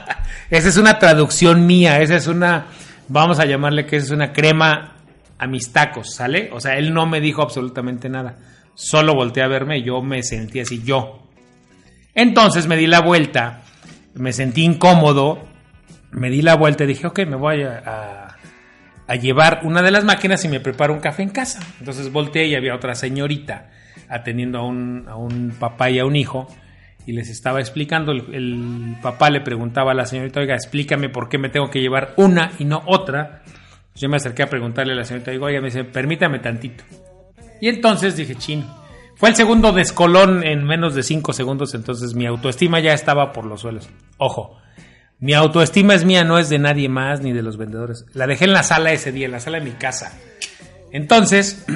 esa 0.50 0.68
es 0.68 0.76
una 0.78 0.98
traducción 0.98 1.66
mía, 1.66 2.00
esa 2.00 2.16
es 2.16 2.26
una, 2.26 2.66
vamos 3.08 3.40
a 3.40 3.44
llamarle 3.46 3.84
que 3.84 3.96
es 3.96 4.10
una 4.10 4.32
crema 4.32 4.96
a 5.38 5.46
mis 5.46 5.70
tacos, 5.70 6.14
¿sale? 6.14 6.50
O 6.52 6.60
sea, 6.60 6.76
él 6.76 6.92
no 6.92 7.06
me 7.06 7.22
dijo 7.22 7.40
absolutamente 7.40 8.10
nada. 8.10 8.36
Solo 8.78 9.12
volteé 9.12 9.42
a 9.42 9.48
verme 9.48 9.82
yo 9.82 10.00
me 10.02 10.22
sentí 10.22 10.60
así, 10.60 10.84
yo. 10.84 11.26
Entonces 12.14 12.68
me 12.68 12.76
di 12.76 12.86
la 12.86 13.00
vuelta, 13.00 13.62
me 14.14 14.32
sentí 14.32 14.62
incómodo, 14.62 15.42
me 16.12 16.30
di 16.30 16.42
la 16.42 16.54
vuelta 16.54 16.84
y 16.84 16.86
dije, 16.86 17.08
ok, 17.08 17.18
me 17.26 17.34
voy 17.34 17.64
a, 17.64 18.36
a 19.08 19.16
llevar 19.16 19.62
una 19.64 19.82
de 19.82 19.90
las 19.90 20.04
máquinas 20.04 20.44
y 20.44 20.48
me 20.48 20.60
preparo 20.60 20.94
un 20.94 21.00
café 21.00 21.24
en 21.24 21.30
casa. 21.30 21.58
Entonces 21.80 22.12
volteé 22.12 22.46
y 22.46 22.54
había 22.54 22.76
otra 22.76 22.94
señorita 22.94 23.68
atendiendo 24.08 24.58
a 24.58 24.64
un, 24.64 25.06
a 25.08 25.16
un 25.16 25.50
papá 25.58 25.90
y 25.90 25.98
a 25.98 26.04
un 26.04 26.14
hijo 26.14 26.46
y 27.04 27.14
les 27.14 27.30
estaba 27.30 27.58
explicando. 27.58 28.12
El, 28.12 28.96
papá 29.02 29.28
le 29.30 29.40
preguntaba 29.40 29.90
a 29.90 29.94
la 29.94 30.06
señorita, 30.06 30.38
oiga, 30.38 30.54
explícame 30.54 31.08
por 31.08 31.28
qué 31.28 31.38
me 31.38 31.48
tengo 31.48 31.68
que 31.68 31.80
llevar 31.80 32.14
una 32.16 32.52
y 32.60 32.64
no 32.64 32.82
otra. 32.86 33.42
Yo 33.96 34.08
me 34.08 34.18
acerqué 34.18 34.44
a 34.44 34.46
preguntarle 34.46 34.92
a 34.92 34.96
la 34.96 35.04
señorita, 35.04 35.32
digo, 35.32 35.46
oiga, 35.46 35.60
me 35.60 35.66
dice, 35.66 35.82
permítame 35.82 36.38
tantito. 36.38 36.84
Y 37.60 37.68
entonces 37.68 38.16
dije, 38.16 38.34
chin. 38.34 38.64
Fue 39.18 39.30
el 39.30 39.34
segundo 39.34 39.72
descolón 39.72 40.44
en 40.44 40.64
menos 40.64 40.94
de 40.94 41.02
cinco 41.02 41.32
segundos, 41.32 41.74
entonces 41.74 42.14
mi 42.14 42.26
autoestima 42.26 42.78
ya 42.78 42.94
estaba 42.94 43.32
por 43.32 43.44
los 43.46 43.62
suelos. 43.62 43.88
Ojo, 44.16 44.56
mi 45.18 45.34
autoestima 45.34 45.94
es 45.94 46.04
mía, 46.04 46.22
no 46.22 46.38
es 46.38 46.48
de 46.48 46.60
nadie 46.60 46.88
más 46.88 47.20
ni 47.20 47.32
de 47.32 47.42
los 47.42 47.56
vendedores. 47.56 48.06
La 48.14 48.28
dejé 48.28 48.44
en 48.44 48.52
la 48.52 48.62
sala 48.62 48.92
ese 48.92 49.10
día, 49.10 49.26
en 49.26 49.32
la 49.32 49.40
sala 49.40 49.58
de 49.58 49.64
mi 49.64 49.72
casa. 49.72 50.16
Entonces, 50.92 51.66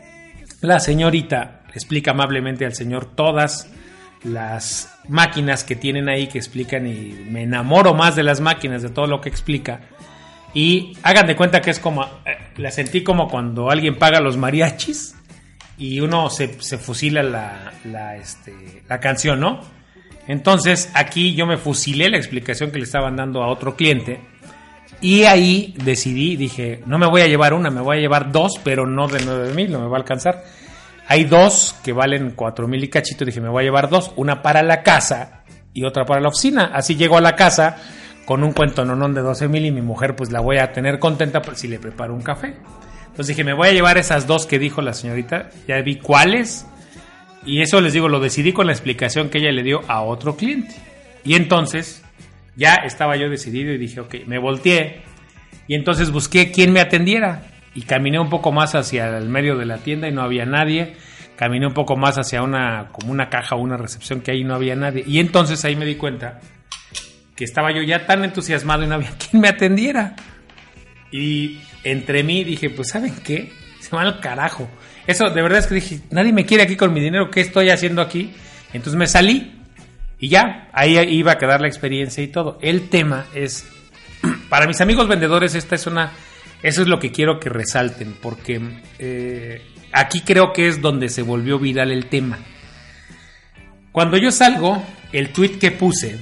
la 0.60 0.80
señorita 0.80 1.62
explica 1.72 2.10
amablemente 2.10 2.66
al 2.66 2.74
señor 2.74 3.04
todas 3.14 3.70
las 4.24 4.92
máquinas 5.06 5.62
que 5.62 5.76
tienen 5.76 6.08
ahí 6.08 6.26
que 6.26 6.38
explican 6.38 6.84
y 6.88 7.26
me 7.30 7.44
enamoro 7.44 7.94
más 7.94 8.16
de 8.16 8.24
las 8.24 8.40
máquinas, 8.40 8.82
de 8.82 8.88
todo 8.88 9.06
lo 9.06 9.20
que 9.20 9.28
explica. 9.28 9.82
Y 10.52 10.96
hagan 11.04 11.28
de 11.28 11.36
cuenta 11.36 11.60
que 11.60 11.70
es 11.70 11.78
como, 11.78 12.02
eh, 12.02 12.36
la 12.56 12.72
sentí 12.72 13.04
como 13.04 13.28
cuando 13.28 13.70
alguien 13.70 13.96
paga 13.96 14.20
los 14.20 14.36
mariachis 14.36 15.14
y 15.78 16.00
uno 16.00 16.28
se, 16.28 16.48
fusila 16.48 17.22
la, 17.22 17.72
la, 17.84 18.16
este, 18.16 18.82
la 18.88 19.00
canción, 19.00 19.40
¿no? 19.40 19.60
Entonces 20.26 20.90
aquí 20.94 21.34
yo 21.34 21.46
me 21.46 21.56
fusilé 21.56 22.10
la 22.10 22.18
explicación 22.18 22.70
que 22.70 22.78
le 22.78 22.84
estaban 22.84 23.16
dando 23.16 23.42
a 23.42 23.48
otro 23.48 23.76
cliente 23.76 24.20
y 25.00 25.24
ahí 25.24 25.74
decidí, 25.82 26.36
dije, 26.36 26.82
no 26.86 26.98
me 26.98 27.06
voy 27.06 27.22
a 27.22 27.28
llevar 27.28 27.54
una, 27.54 27.70
me 27.70 27.80
voy 27.80 27.98
a 27.98 28.00
llevar 28.00 28.32
dos, 28.32 28.60
pero 28.62 28.86
no 28.86 29.06
de 29.06 29.20
9 29.24 29.54
mil, 29.54 29.70
no 29.70 29.80
me 29.80 29.86
va 29.86 29.96
a 29.96 30.00
alcanzar. 30.00 30.42
Hay 31.06 31.24
dos 31.24 31.74
que 31.82 31.94
valen 31.94 32.32
cuatro 32.32 32.68
mil 32.68 32.84
y 32.84 32.88
cachito. 32.88 33.24
Dije, 33.24 33.40
me 33.40 33.48
voy 33.48 33.62
a 33.62 33.64
llevar 33.64 33.88
dos. 33.88 34.12
Una 34.16 34.42
para 34.42 34.62
la 34.62 34.82
casa 34.82 35.42
y 35.72 35.84
otra 35.84 36.04
para 36.04 36.20
la 36.20 36.28
oficina. 36.28 36.70
Así 36.74 36.96
llego 36.96 37.16
a 37.16 37.22
la 37.22 37.34
casa 37.34 37.76
con 38.26 38.44
un 38.44 38.52
cuento 38.52 38.84
nonón 38.84 39.14
de 39.14 39.22
12 39.22 39.48
mil 39.48 39.64
y 39.64 39.70
mi 39.70 39.80
mujer 39.80 40.14
pues 40.14 40.30
la 40.30 40.40
voy 40.40 40.58
a 40.58 40.70
tener 40.70 40.98
contenta 40.98 41.40
si 41.54 41.66
le 41.66 41.78
preparo 41.78 42.14
un 42.14 42.20
café. 42.20 42.56
Entonces 43.18 43.34
dije, 43.34 43.42
me 43.42 43.52
voy 43.52 43.66
a 43.66 43.72
llevar 43.72 43.98
esas 43.98 44.28
dos 44.28 44.46
que 44.46 44.60
dijo 44.60 44.80
la 44.80 44.92
señorita. 44.92 45.50
Ya 45.66 45.82
vi 45.82 45.96
cuáles. 45.96 46.68
Y 47.44 47.62
eso 47.62 47.80
les 47.80 47.92
digo, 47.92 48.08
lo 48.08 48.20
decidí 48.20 48.52
con 48.52 48.68
la 48.68 48.72
explicación 48.72 49.28
que 49.28 49.38
ella 49.38 49.50
le 49.50 49.64
dio 49.64 49.80
a 49.88 50.02
otro 50.02 50.36
cliente. 50.36 50.76
Y 51.24 51.34
entonces 51.34 52.04
ya 52.54 52.74
estaba 52.74 53.16
yo 53.16 53.28
decidido 53.28 53.72
y 53.72 53.76
dije, 53.76 53.98
ok, 53.98 54.14
me 54.28 54.38
volteé. 54.38 55.02
Y 55.66 55.74
entonces 55.74 56.12
busqué 56.12 56.52
quién 56.52 56.72
me 56.72 56.78
atendiera 56.78 57.42
y 57.74 57.82
caminé 57.82 58.20
un 58.20 58.30
poco 58.30 58.52
más 58.52 58.76
hacia 58.76 59.18
el 59.18 59.28
medio 59.28 59.56
de 59.56 59.66
la 59.66 59.78
tienda 59.78 60.06
y 60.06 60.12
no 60.12 60.22
había 60.22 60.46
nadie. 60.46 60.94
Caminé 61.34 61.66
un 61.66 61.74
poco 61.74 61.96
más 61.96 62.18
hacia 62.18 62.44
una 62.44 62.90
como 62.92 63.10
una 63.10 63.28
caja 63.28 63.56
o 63.56 63.60
una 63.60 63.76
recepción 63.76 64.20
que 64.20 64.30
ahí 64.30 64.44
no 64.44 64.54
había 64.54 64.76
nadie. 64.76 65.02
Y 65.04 65.18
entonces 65.18 65.64
ahí 65.64 65.74
me 65.74 65.86
di 65.86 65.96
cuenta 65.96 66.38
que 67.34 67.42
estaba 67.42 67.74
yo 67.74 67.82
ya 67.82 68.06
tan 68.06 68.22
entusiasmado 68.22 68.84
y 68.84 68.86
no 68.86 68.94
había 68.94 69.10
quien 69.18 69.42
me 69.42 69.48
atendiera. 69.48 70.14
Y 71.10 71.58
entre 71.90 72.22
mí 72.22 72.44
dije, 72.44 72.70
pues 72.70 72.88
¿saben 72.88 73.14
qué? 73.24 73.52
Se 73.80 73.94
va 73.94 74.02
al 74.02 74.20
carajo. 74.20 74.68
Eso 75.06 75.30
de 75.30 75.42
verdad 75.42 75.60
es 75.60 75.66
que 75.66 75.74
dije, 75.74 76.00
nadie 76.10 76.32
me 76.32 76.44
quiere 76.44 76.64
aquí 76.64 76.76
con 76.76 76.92
mi 76.92 77.00
dinero, 77.00 77.30
¿qué 77.30 77.40
estoy 77.40 77.70
haciendo 77.70 78.02
aquí? 78.02 78.32
Entonces 78.72 78.98
me 78.98 79.06
salí 79.06 79.54
y 80.18 80.28
ya, 80.28 80.68
ahí 80.72 80.98
iba 80.98 81.32
a 81.32 81.38
quedar 81.38 81.60
la 81.60 81.68
experiencia 81.68 82.22
y 82.22 82.28
todo. 82.28 82.58
El 82.60 82.88
tema 82.88 83.26
es, 83.34 83.66
para 84.48 84.66
mis 84.66 84.80
amigos 84.80 85.08
vendedores, 85.08 85.54
esta 85.54 85.74
es 85.74 85.86
una 85.86 86.12
eso 86.62 86.82
es 86.82 86.88
lo 86.88 86.98
que 86.98 87.12
quiero 87.12 87.38
que 87.38 87.48
resalten, 87.48 88.14
porque 88.20 88.60
eh, 88.98 89.62
aquí 89.92 90.22
creo 90.22 90.52
que 90.52 90.66
es 90.68 90.80
donde 90.80 91.08
se 91.08 91.22
volvió 91.22 91.58
viral 91.58 91.92
el 91.92 92.06
tema. 92.06 92.38
Cuando 93.92 94.16
yo 94.16 94.32
salgo, 94.32 94.82
el 95.12 95.30
tweet 95.30 95.58
que 95.58 95.70
puse, 95.70 96.18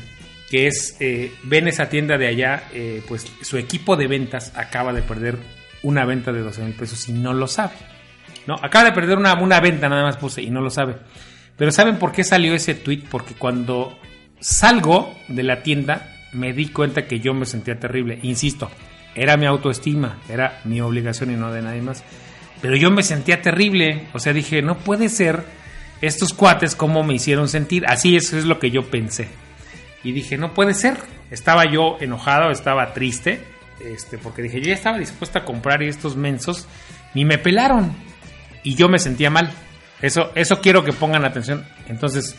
que 0.50 0.66
es, 0.66 0.96
eh, 1.00 1.32
ven 1.44 1.68
esa 1.68 1.88
tienda 1.88 2.18
de 2.18 2.28
allá, 2.28 2.64
eh, 2.74 3.02
pues 3.08 3.26
su 3.40 3.56
equipo 3.56 3.96
de 3.96 4.08
ventas 4.08 4.52
acaba 4.54 4.92
de 4.92 5.02
perder 5.02 5.38
una 5.86 6.04
venta 6.04 6.32
de 6.32 6.42
12 6.42 6.64
mil 6.64 6.74
pesos 6.74 7.08
y 7.08 7.12
no 7.12 7.32
lo 7.32 7.46
sabe. 7.46 7.74
No, 8.46 8.56
acaba 8.60 8.86
de 8.86 8.92
perder 8.92 9.18
una, 9.18 9.34
una 9.40 9.60
venta, 9.60 9.88
nada 9.88 10.02
más 10.02 10.16
puse, 10.16 10.42
y 10.42 10.50
no 10.50 10.60
lo 10.60 10.68
sabe. 10.68 10.96
Pero 11.56 11.70
¿saben 11.70 11.98
por 11.98 12.12
qué 12.12 12.24
salió 12.24 12.54
ese 12.54 12.74
tweet? 12.74 13.04
Porque 13.08 13.34
cuando 13.34 13.96
salgo 14.40 15.16
de 15.28 15.44
la 15.44 15.62
tienda, 15.62 16.12
me 16.32 16.52
di 16.52 16.68
cuenta 16.68 17.06
que 17.06 17.20
yo 17.20 17.34
me 17.34 17.46
sentía 17.46 17.78
terrible. 17.78 18.18
Insisto, 18.22 18.68
era 19.14 19.36
mi 19.36 19.46
autoestima, 19.46 20.18
era 20.28 20.60
mi 20.64 20.80
obligación 20.80 21.30
y 21.30 21.36
no 21.36 21.52
de 21.52 21.62
nadie 21.62 21.82
más. 21.82 22.02
Pero 22.60 22.76
yo 22.76 22.90
me 22.90 23.04
sentía 23.04 23.40
terrible, 23.40 24.08
o 24.12 24.18
sea, 24.18 24.32
dije, 24.32 24.62
no 24.62 24.78
puede 24.78 25.08
ser 25.08 25.44
estos 26.00 26.32
cuates 26.32 26.74
como 26.74 27.04
me 27.04 27.14
hicieron 27.14 27.48
sentir. 27.48 27.86
Así 27.86 28.16
eso 28.16 28.36
es 28.36 28.44
lo 28.44 28.58
que 28.58 28.72
yo 28.72 28.90
pensé. 28.90 29.28
Y 30.02 30.12
dije, 30.12 30.36
no 30.36 30.52
puede 30.52 30.74
ser. 30.74 30.96
Estaba 31.30 31.64
yo 31.64 31.96
enojado, 32.00 32.50
estaba 32.50 32.92
triste, 32.92 33.40
este, 33.80 34.18
porque 34.18 34.42
dije, 34.42 34.60
yo 34.60 34.68
ya 34.68 34.74
estaba 34.74 34.98
dispuesta 34.98 35.40
a 35.40 35.44
comprar 35.44 35.82
estos 35.82 36.16
mensos 36.16 36.66
ni 37.14 37.24
me 37.24 37.38
pelaron. 37.38 37.94
Y 38.62 38.74
yo 38.74 38.88
me 38.88 38.98
sentía 38.98 39.30
mal. 39.30 39.50
Eso, 40.02 40.32
eso 40.34 40.60
quiero 40.60 40.84
que 40.84 40.92
pongan 40.92 41.24
atención. 41.24 41.64
Entonces, 41.88 42.36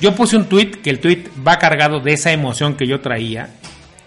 Yo 0.00 0.14
puse 0.14 0.36
un 0.36 0.48
tweet 0.48 0.70
que 0.82 0.90
el 0.90 1.00
tweet 1.00 1.24
va 1.46 1.58
cargado 1.58 1.98
de 1.98 2.12
esa 2.12 2.30
emoción 2.30 2.76
que 2.76 2.86
yo 2.86 3.00
traía. 3.00 3.50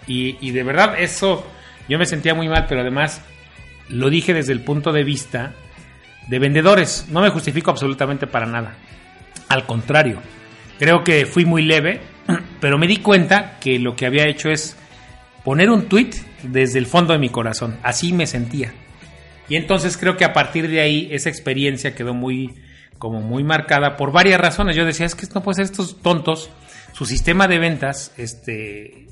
Y 0.06 0.50
de 0.50 0.62
verdad, 0.62 0.94
eso 0.98 1.46
yo 1.88 1.98
me 1.98 2.06
sentía 2.06 2.34
muy 2.34 2.48
mal, 2.48 2.66
pero 2.68 2.80
además 2.80 3.20
lo 3.88 4.08
dije 4.08 4.32
desde 4.32 4.52
el 4.52 4.60
punto 4.60 4.92
de 4.92 5.04
vista 5.04 5.52
de 6.28 6.38
vendedores. 6.38 7.06
No 7.10 7.20
me 7.20 7.30
justifico 7.30 7.70
absolutamente 7.70 8.26
para 8.26 8.46
nada. 8.46 8.74
Al 9.48 9.66
contrario, 9.66 10.20
creo 10.78 11.04
que 11.04 11.26
fui 11.26 11.44
muy 11.44 11.62
leve, 11.62 12.00
pero 12.60 12.78
me 12.78 12.86
di 12.86 12.98
cuenta 12.98 13.58
que 13.60 13.78
lo 13.78 13.94
que 13.94 14.06
había 14.06 14.26
hecho 14.26 14.50
es 14.50 14.76
poner 15.44 15.70
un 15.70 15.88
tweet 15.88 16.10
desde 16.42 16.78
el 16.78 16.86
fondo 16.86 17.12
de 17.12 17.18
mi 17.18 17.28
corazón. 17.28 17.78
Así 17.82 18.12
me 18.12 18.26
sentía. 18.26 18.72
Y 19.48 19.56
entonces 19.56 19.96
creo 19.96 20.16
que 20.16 20.24
a 20.24 20.32
partir 20.32 20.68
de 20.68 20.80
ahí 20.80 21.08
esa 21.10 21.28
experiencia 21.28 21.94
quedó 21.94 22.14
muy 22.14 22.54
como 22.98 23.20
muy 23.20 23.42
marcada 23.42 23.96
por 23.96 24.12
varias 24.12 24.40
razones. 24.40 24.76
Yo 24.76 24.84
decía, 24.84 25.06
es 25.06 25.16
que 25.16 25.26
no 25.34 25.42
estos 25.50 26.00
tontos. 26.00 26.50
Su 26.92 27.04
sistema 27.04 27.48
de 27.48 27.58
ventas 27.58 28.14
este, 28.16 29.08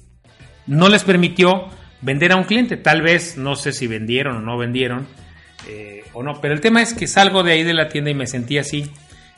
no 0.66 0.88
les 0.88 1.02
permitió 1.02 1.66
vender 2.00 2.32
a 2.32 2.36
un 2.36 2.44
cliente. 2.44 2.76
Tal 2.76 3.02
vez, 3.02 3.36
no 3.36 3.56
sé 3.56 3.72
si 3.72 3.86
vendieron 3.86 4.36
o 4.36 4.40
no 4.40 4.56
vendieron, 4.56 5.08
eh, 5.68 6.04
o 6.12 6.22
no, 6.22 6.40
pero 6.40 6.54
el 6.54 6.60
tema 6.60 6.82
es 6.82 6.94
que 6.94 7.06
salgo 7.06 7.42
de 7.42 7.52
ahí 7.52 7.64
de 7.64 7.74
la 7.74 7.88
tienda 7.88 8.10
y 8.10 8.14
me 8.14 8.26
sentí 8.26 8.58
así. 8.58 8.90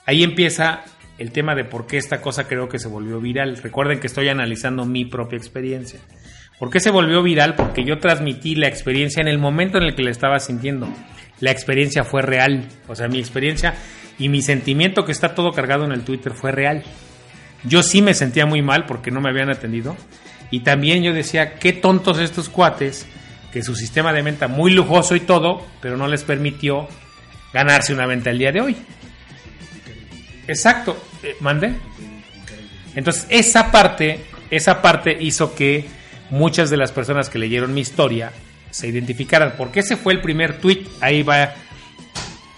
Ahí 0.04 0.22
empieza 0.22 0.84
el 1.18 1.32
tema 1.32 1.54
de 1.54 1.64
por 1.64 1.86
qué 1.86 1.96
esta 1.96 2.20
cosa 2.20 2.46
creo 2.46 2.68
que 2.68 2.78
se 2.78 2.88
volvió 2.88 3.20
viral. 3.20 3.56
Recuerden 3.56 4.00
que 4.00 4.06
estoy 4.06 4.28
analizando 4.28 4.84
mi 4.84 5.04
propia 5.04 5.36
experiencia. 5.36 6.00
¿Por 6.62 6.70
qué 6.70 6.78
se 6.78 6.90
volvió 6.90 7.24
viral? 7.24 7.56
Porque 7.56 7.82
yo 7.84 7.98
transmití 7.98 8.54
la 8.54 8.68
experiencia 8.68 9.20
en 9.20 9.26
el 9.26 9.36
momento 9.36 9.78
en 9.78 9.82
el 9.82 9.96
que 9.96 10.04
la 10.04 10.12
estaba 10.12 10.38
sintiendo. 10.38 10.88
La 11.40 11.50
experiencia 11.50 12.04
fue 12.04 12.22
real. 12.22 12.68
O 12.86 12.94
sea, 12.94 13.08
mi 13.08 13.18
experiencia 13.18 13.74
y 14.16 14.28
mi 14.28 14.42
sentimiento 14.42 15.04
que 15.04 15.10
está 15.10 15.34
todo 15.34 15.50
cargado 15.50 15.84
en 15.86 15.90
el 15.90 16.04
Twitter 16.04 16.32
fue 16.32 16.52
real. 16.52 16.84
Yo 17.64 17.82
sí 17.82 18.00
me 18.00 18.14
sentía 18.14 18.46
muy 18.46 18.62
mal 18.62 18.86
porque 18.86 19.10
no 19.10 19.20
me 19.20 19.30
habían 19.30 19.50
atendido. 19.50 19.96
Y 20.52 20.60
también 20.60 21.02
yo 21.02 21.12
decía, 21.12 21.54
qué 21.54 21.72
tontos 21.72 22.20
estos 22.20 22.48
cuates, 22.48 23.08
que 23.52 23.64
su 23.64 23.74
sistema 23.74 24.12
de 24.12 24.22
venta 24.22 24.46
muy 24.46 24.70
lujoso 24.70 25.16
y 25.16 25.20
todo, 25.20 25.66
pero 25.80 25.96
no 25.96 26.06
les 26.06 26.22
permitió 26.22 26.86
ganarse 27.52 27.92
una 27.92 28.06
venta 28.06 28.30
el 28.30 28.38
día 28.38 28.52
de 28.52 28.60
hoy. 28.60 28.76
Exacto, 30.46 30.96
eh, 31.24 31.34
mande. 31.40 31.74
Entonces, 32.94 33.26
esa 33.30 33.72
parte, 33.72 34.20
esa 34.48 34.80
parte 34.80 35.16
hizo 35.18 35.56
que 35.56 36.00
muchas 36.32 36.70
de 36.70 36.78
las 36.78 36.92
personas 36.92 37.28
que 37.28 37.38
leyeron 37.38 37.74
mi 37.74 37.82
historia 37.82 38.32
se 38.70 38.88
identificaran, 38.88 39.54
porque 39.56 39.80
ese 39.80 39.96
fue 39.96 40.14
el 40.14 40.22
primer 40.22 40.58
tweet, 40.58 40.84
ahí 41.00 41.22
va. 41.22 41.52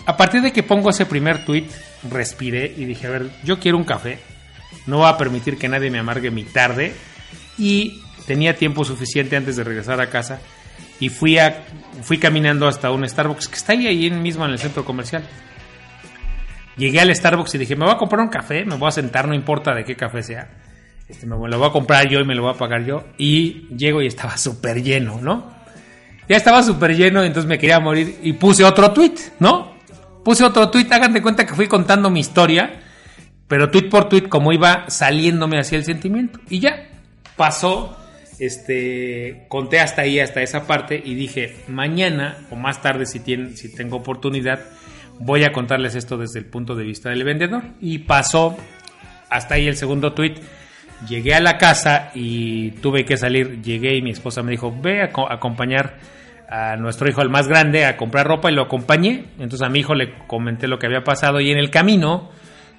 A 0.06 0.16
partir 0.16 0.42
de 0.42 0.52
que 0.52 0.62
pongo 0.62 0.90
ese 0.90 1.06
primer 1.06 1.44
tweet, 1.44 1.66
respiré 2.08 2.72
y 2.76 2.84
dije, 2.84 3.08
a 3.08 3.10
ver, 3.10 3.30
yo 3.42 3.58
quiero 3.58 3.76
un 3.76 3.84
café, 3.84 4.18
no 4.86 4.98
voy 4.98 5.08
a 5.08 5.18
permitir 5.18 5.58
que 5.58 5.68
nadie 5.68 5.90
me 5.90 5.98
amargue 5.98 6.30
mi 6.30 6.44
tarde, 6.44 6.94
y 7.58 8.00
tenía 8.26 8.56
tiempo 8.56 8.84
suficiente 8.84 9.36
antes 9.36 9.56
de 9.56 9.64
regresar 9.64 10.00
a 10.00 10.08
casa 10.08 10.40
y 11.00 11.08
fui, 11.08 11.38
a, 11.38 11.64
fui 12.02 12.18
caminando 12.18 12.68
hasta 12.68 12.92
un 12.92 13.06
Starbucks 13.08 13.48
que 13.48 13.56
está 13.56 13.72
ahí, 13.72 13.86
ahí 13.88 14.10
mismo 14.10 14.44
en 14.44 14.52
el 14.52 14.58
centro 14.58 14.84
comercial. 14.84 15.24
Llegué 16.76 17.00
al 17.00 17.14
Starbucks 17.14 17.56
y 17.56 17.58
dije, 17.58 17.76
me 17.76 17.84
voy 17.84 17.94
a 17.94 17.98
comprar 17.98 18.20
un 18.20 18.28
café, 18.28 18.64
me 18.64 18.76
voy 18.76 18.88
a 18.88 18.92
sentar, 18.92 19.26
no 19.26 19.34
importa 19.34 19.74
de 19.74 19.84
qué 19.84 19.96
café 19.96 20.22
sea. 20.22 20.48
Este, 21.14 21.26
me 21.26 21.48
lo 21.48 21.58
voy 21.58 21.68
a 21.68 21.72
comprar 21.72 22.08
yo 22.08 22.20
y 22.20 22.24
me 22.24 22.34
lo 22.34 22.42
voy 22.42 22.52
a 22.52 22.58
pagar 22.58 22.84
yo. 22.84 23.04
Y 23.18 23.68
llego 23.76 24.02
y 24.02 24.06
estaba 24.06 24.36
súper 24.36 24.82
lleno, 24.82 25.20
¿no? 25.20 25.52
Ya 26.28 26.36
estaba 26.36 26.62
súper 26.62 26.96
lleno, 26.96 27.22
entonces 27.22 27.48
me 27.48 27.58
quería 27.58 27.78
morir 27.80 28.18
y 28.22 28.32
puse 28.32 28.64
otro 28.64 28.92
tweet, 28.92 29.14
¿no? 29.38 29.74
Puse 30.24 30.42
otro 30.42 30.70
tweet, 30.70 30.86
hagan 30.90 31.12
de 31.12 31.22
cuenta 31.22 31.46
que 31.46 31.54
fui 31.54 31.68
contando 31.68 32.10
mi 32.10 32.20
historia, 32.20 32.80
pero 33.46 33.70
tweet 33.70 33.90
por 33.90 34.08
tweet 34.08 34.28
como 34.28 34.52
iba 34.52 34.86
saliéndome 34.88 35.58
hacia 35.58 35.76
el 35.76 35.84
sentimiento. 35.84 36.40
Y 36.48 36.60
ya, 36.60 36.88
pasó, 37.36 37.96
este, 38.38 39.44
conté 39.48 39.80
hasta 39.80 40.02
ahí, 40.02 40.18
hasta 40.18 40.42
esa 40.42 40.66
parte 40.66 41.00
y 41.04 41.14
dije, 41.14 41.56
mañana 41.68 42.38
o 42.50 42.56
más 42.56 42.80
tarde 42.82 43.06
si, 43.06 43.20
tiene, 43.20 43.54
si 43.56 43.72
tengo 43.72 43.98
oportunidad, 43.98 44.60
voy 45.20 45.44
a 45.44 45.52
contarles 45.52 45.94
esto 45.94 46.16
desde 46.16 46.38
el 46.40 46.46
punto 46.46 46.74
de 46.74 46.84
vista 46.84 47.10
del 47.10 47.22
vendedor. 47.22 47.62
Y 47.80 47.98
pasó 47.98 48.56
hasta 49.28 49.56
ahí 49.56 49.68
el 49.68 49.76
segundo 49.76 50.14
tweet. 50.14 50.36
Llegué 51.08 51.34
a 51.34 51.40
la 51.40 51.58
casa 51.58 52.10
y 52.14 52.70
tuve 52.72 53.04
que 53.04 53.16
salir. 53.16 53.62
Llegué 53.62 53.96
y 53.96 54.02
mi 54.02 54.10
esposa 54.10 54.42
me 54.42 54.52
dijo, 54.52 54.74
ve 54.80 55.02
a 55.02 55.10
acompañar 55.30 55.96
a 56.48 56.76
nuestro 56.76 57.08
hijo, 57.08 57.22
el 57.22 57.30
más 57.30 57.48
grande, 57.48 57.84
a 57.84 57.96
comprar 57.96 58.26
ropa 58.26 58.50
y 58.50 58.54
lo 58.54 58.62
acompañé. 58.62 59.24
Entonces 59.38 59.62
a 59.62 59.68
mi 59.68 59.80
hijo 59.80 59.94
le 59.94 60.14
comenté 60.26 60.68
lo 60.68 60.78
que 60.78 60.86
había 60.86 61.04
pasado 61.04 61.40
y 61.40 61.50
en 61.50 61.58
el 61.58 61.70
camino 61.70 62.30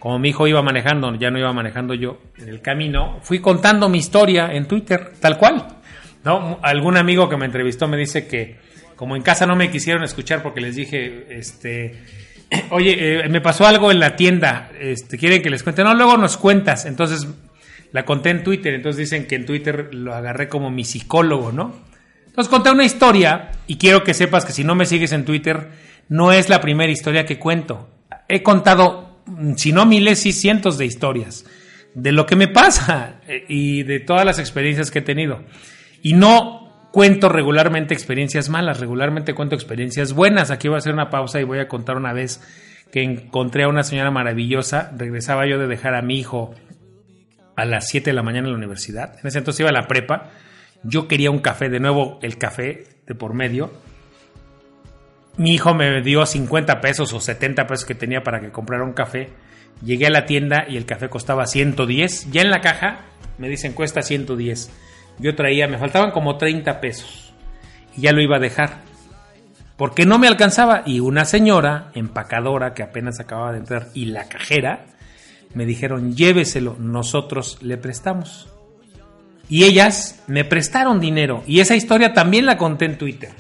como 0.06 0.20
mi 0.20 0.30
hijo 0.30 0.48
iba 0.48 0.62
manejando, 0.62 1.16
ya 1.16 1.32
no 1.32 1.40
iba 1.40 1.52
manejando 1.52 1.96
yo 1.96 2.20
en 2.38 2.50
el 2.50 2.62
camino, 2.62 3.18
fui 3.24 3.40
contando 3.40 3.90
mi 3.90 3.98
historia 3.98 4.54
en 4.54 4.68
Twitter, 4.68 5.14
tal 5.20 5.40
cual. 5.40 5.66
¿no? 6.24 6.60
Algún 6.62 6.96
amigo 6.96 7.28
que 7.28 7.38
me 7.38 7.46
entrevistó 7.46 7.88
me 7.88 7.98
dice 7.98 8.28
que 8.28 8.58
como 8.96 9.16
en 9.16 9.24
casa 9.24 9.48
no 9.48 9.56
me 9.56 9.72
quisieron 9.72 10.04
escuchar 10.04 10.44
porque 10.44 10.62
les 10.62 10.76
dije, 10.76 11.26
este, 11.30 12.04
oye, 12.70 13.26
eh, 13.26 13.30
me 13.30 13.42
pasó 13.42 13.66
algo 13.66 13.92
en 13.92 14.00
la 14.00 14.16
tienda, 14.16 14.70
este, 14.80 15.18
quieren 15.18 15.42
que 15.42 15.50
les 15.50 15.64
cuente, 15.64 15.84
no, 15.84 15.96
luego 15.96 16.18
nos 16.18 16.38
cuentas, 16.38 16.86
entonces 16.86 17.28
la 17.96 18.04
conté 18.04 18.30
en 18.30 18.44
Twitter, 18.44 18.74
entonces 18.74 18.98
dicen 18.98 19.26
que 19.26 19.36
en 19.36 19.46
Twitter 19.46 19.88
lo 19.94 20.14
agarré 20.14 20.50
como 20.50 20.70
mi 20.70 20.84
psicólogo, 20.84 21.54
¿no? 21.54 21.74
Entonces 22.26 22.52
conté 22.52 22.70
una 22.70 22.84
historia 22.84 23.52
y 23.68 23.78
quiero 23.78 24.04
que 24.04 24.14
sepas 24.14 24.44
que 24.44 24.52
si 24.52 24.66
no 24.66 24.76
me 24.76 24.86
sigues 24.86 25.14
en 25.14 25.24
Twitter, 25.24 25.70
no 26.10 26.34
es 26.34 26.50
la 26.50 26.60
primera 26.60 26.92
historia 26.92 27.26
que 27.26 27.40
cuento. 27.40 27.88
He 28.28 28.44
contado 28.44 29.22
si 29.56 29.72
no 29.72 29.86
miles 29.86 30.26
y 30.26 30.34
cientos 30.34 30.78
de 30.78 30.86
historias 30.86 31.46
de 31.94 32.12
lo 32.12 32.26
que 32.26 32.36
me 32.36 32.50
pasa 32.50 33.22
eh, 33.30 33.46
y 33.48 33.84
de 33.84 34.02
todas 34.02 34.26
las 34.26 34.40
experiencias 34.40 34.92
que 34.92 35.00
he 35.00 35.02
tenido. 35.02 35.46
Y 36.02 36.16
no 36.16 36.90
cuento 36.92 37.30
regularmente 37.30 37.94
experiencias 37.94 38.50
malas, 38.50 38.82
regularmente 38.82 39.34
cuento 39.34 39.56
experiencias 39.56 40.12
buenas. 40.12 40.52
Aquí 40.52 40.68
voy 40.68 40.76
a 40.76 40.80
hacer 40.80 40.92
una 40.92 41.10
pausa 41.10 41.40
y 41.40 41.46
voy 41.46 41.60
a 41.60 41.70
contar 41.70 41.96
una 41.96 42.12
vez 42.12 42.42
que 42.92 43.04
encontré 43.04 43.64
a 43.64 43.70
una 43.70 43.84
señora 43.84 44.12
maravillosa. 44.12 44.92
Regresaba 44.98 45.48
yo 45.48 45.58
de 45.58 45.68
dejar 45.68 45.96
a 45.96 46.02
mi 46.02 46.20
hijo 46.20 46.54
a 47.56 47.66
las 47.66 47.88
7 47.88 48.10
de 48.10 48.14
la 48.14 48.24
mañana 48.24 48.48
en 48.48 48.54
la 48.54 48.58
universidad. 48.58 49.18
En 49.20 49.28
ese 49.28 49.38
entonces 49.38 49.62
iba 49.62 49.70
a 49.70 49.74
la 49.74 49.88
prepa. 49.88 50.32
Yo 50.84 51.08
quería 51.08 51.32
un 51.32 51.40
café, 51.40 51.70
de 51.70 51.80
nuevo 51.80 52.20
el 52.22 52.38
café 52.38 52.84
de 53.08 53.16
por 53.16 53.34
medio 53.34 53.72
mi 55.38 55.54
hijo 55.54 55.74
me 55.74 56.02
dio 56.02 56.26
50 56.26 56.80
pesos 56.80 57.12
o 57.14 57.20
70 57.20 57.68
pesos 57.68 57.86
que 57.86 57.96
tenía 57.96 58.24
para 58.24 58.40
que 58.40 58.52
comprara 58.52 58.84
un 58.84 58.94
café. 58.94 59.30
Llegué 59.84 60.08
a 60.08 60.10
la 60.10 60.26
tienda 60.26 60.66
y 60.68 60.78
el 60.78 60.86
café 60.86 61.10
costaba 61.10 61.46
110. 61.46 62.32
Ya 62.32 62.42
en 62.42 62.50
la 62.50 62.62
caja 62.62 63.02
me 63.38 63.50
dicen 63.50 63.74
cuesta 63.74 64.02
110. 64.02 64.72
Yo 65.20 65.36
traía, 65.36 65.68
me 65.68 65.78
faltaban 65.78 66.12
como 66.12 66.38
30 66.38 66.80
pesos. 66.80 67.34
Y 67.98 68.02
ya 68.02 68.14
lo 68.14 68.22
iba 68.22 68.38
a 68.38 68.40
dejar. 68.40 68.82
Porque 69.76 70.06
no 70.06 70.20
me 70.20 70.28
alcanzaba. 70.28 70.84
Y 70.86 71.02
una 71.02 71.26
señora 71.26 71.92
empacadora 71.96 72.74
que 72.74 72.84
apenas 72.84 73.20
acababa 73.20 73.52
de 73.52 73.60
entrar 73.60 73.88
y 73.94 74.06
la 74.06 74.30
cajera 74.30 74.86
me 75.56 75.66
dijeron 75.66 76.16
lléveselo, 76.16 76.76
nosotros 76.80 77.58
le 77.62 77.78
prestamos. 77.78 78.48
Y 79.50 79.64
ellas 79.64 80.24
me 80.28 80.44
prestaron 80.44 81.00
dinero. 81.00 81.44
Y 81.48 81.60
esa 81.60 81.76
historia 81.76 82.14
también 82.14 82.46
la 82.46 82.58
conté 82.58 82.86
en 82.86 82.98
Twitter 82.98 83.32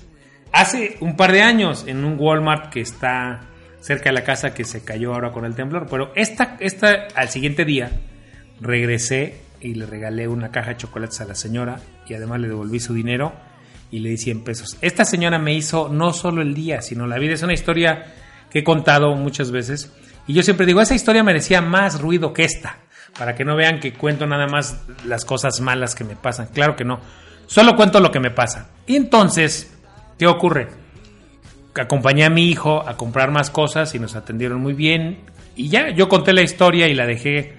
hace 0.55 0.95
un 1.01 1.17
par 1.17 1.33
de 1.33 1.41
años 1.41 1.83
en 1.85 2.05
un 2.05 2.15
Walmart 2.17 2.71
que 2.71 2.79
está 2.79 3.41
cerca 3.81 4.05
de 4.05 4.13
la 4.13 4.23
casa 4.23 4.53
que 4.53 4.63
se 4.63 4.85
cayó 4.85 5.13
ahora 5.13 5.33
con 5.33 5.43
el 5.43 5.53
temblor. 5.53 5.87
Pero 5.89 6.13
esta, 6.15 6.55
esta 6.61 7.07
al 7.13 7.29
siguiente 7.29 7.65
día 7.65 7.91
regresé 8.61 9.41
y 9.59 9.75
le 9.75 9.85
regalé 9.85 10.29
una 10.29 10.51
caja 10.51 10.69
de 10.69 10.77
chocolates 10.77 11.19
a 11.19 11.25
la 11.25 11.35
señora 11.35 11.81
y 12.07 12.13
además 12.13 12.39
le 12.39 12.47
devolví 12.47 12.79
su 12.79 12.93
dinero 12.93 13.33
y 13.91 13.99
le 13.99 14.09
di 14.09 14.17
100 14.17 14.43
pesos. 14.45 14.77
Esta 14.81 15.03
señora 15.03 15.39
me 15.39 15.53
hizo 15.53 15.89
no 15.89 16.13
solo 16.13 16.41
el 16.41 16.53
día, 16.53 16.81
sino 16.81 17.05
la 17.05 17.19
vida. 17.19 17.33
Es 17.33 17.43
una 17.43 17.53
historia 17.53 18.05
que 18.49 18.59
he 18.59 18.63
contado 18.63 19.13
muchas 19.15 19.51
veces 19.51 19.93
y 20.27 20.33
yo 20.33 20.43
siempre 20.43 20.65
digo, 20.65 20.81
esa 20.81 20.95
historia 20.95 21.23
merecía 21.23 21.61
más 21.61 22.01
ruido 22.01 22.33
que 22.33 22.43
esta, 22.43 22.77
para 23.17 23.35
que 23.35 23.45
no 23.45 23.55
vean 23.55 23.79
que 23.79 23.93
cuento 23.93 24.27
nada 24.27 24.47
más 24.47 24.81
las 25.05 25.25
cosas 25.25 25.61
malas 25.61 25.95
que 25.95 26.03
me 26.03 26.15
pasan. 26.15 26.47
Claro 26.47 26.75
que 26.75 26.83
no, 26.83 26.99
solo 27.47 27.75
cuento 27.75 27.99
lo 27.99 28.11
que 28.11 28.19
me 28.19 28.31
pasa. 28.31 28.69
Y 28.87 28.95
entonces 28.95 29.71
¿Qué 30.17 30.27
ocurre? 30.27 30.67
Acompañé 31.75 32.23
a 32.23 32.29
mi 32.29 32.49
hijo 32.49 32.87
a 32.87 32.95
comprar 32.95 33.31
más 33.31 33.49
cosas 33.49 33.93
y 33.95 33.99
nos 33.99 34.15
atendieron 34.15 34.61
muy 34.61 34.73
bien. 34.73 35.19
Y 35.57 35.67
ya, 35.67 35.89
yo 35.89 36.07
conté 36.07 36.31
la 36.31 36.41
historia 36.41 36.87
y 36.87 36.93
la 36.93 37.05
dejé 37.05 37.53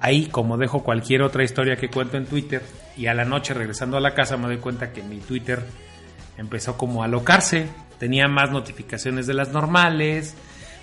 ahí 0.00 0.26
como 0.26 0.56
dejo 0.56 0.82
cualquier 0.82 1.22
otra 1.22 1.44
historia 1.44 1.76
que 1.76 1.88
cuento 1.88 2.16
en 2.16 2.26
Twitter. 2.26 2.62
Y 2.96 3.06
a 3.06 3.14
la 3.14 3.24
noche 3.24 3.54
regresando 3.54 3.96
a 3.96 4.00
la 4.00 4.12
casa 4.14 4.36
me 4.36 4.48
doy 4.48 4.56
cuenta 4.56 4.92
que 4.92 5.04
mi 5.04 5.18
Twitter 5.18 5.62
empezó 6.36 6.76
como 6.76 7.02
a 7.02 7.04
alocarse. 7.04 7.68
Tenía 8.00 8.26
más 8.26 8.50
notificaciones 8.50 9.28
de 9.28 9.34
las 9.34 9.50
normales. 9.50 10.34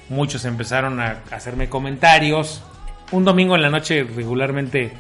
Muchos 0.10 0.46
empezaron 0.46 1.00
a 1.00 1.24
hacerme 1.32 1.70
comentarios. 1.70 2.63
Un 3.12 3.26
domingo 3.26 3.56
en 3.56 3.62
la 3.62 3.70
noche 3.70 4.04
regularmente 4.04 4.91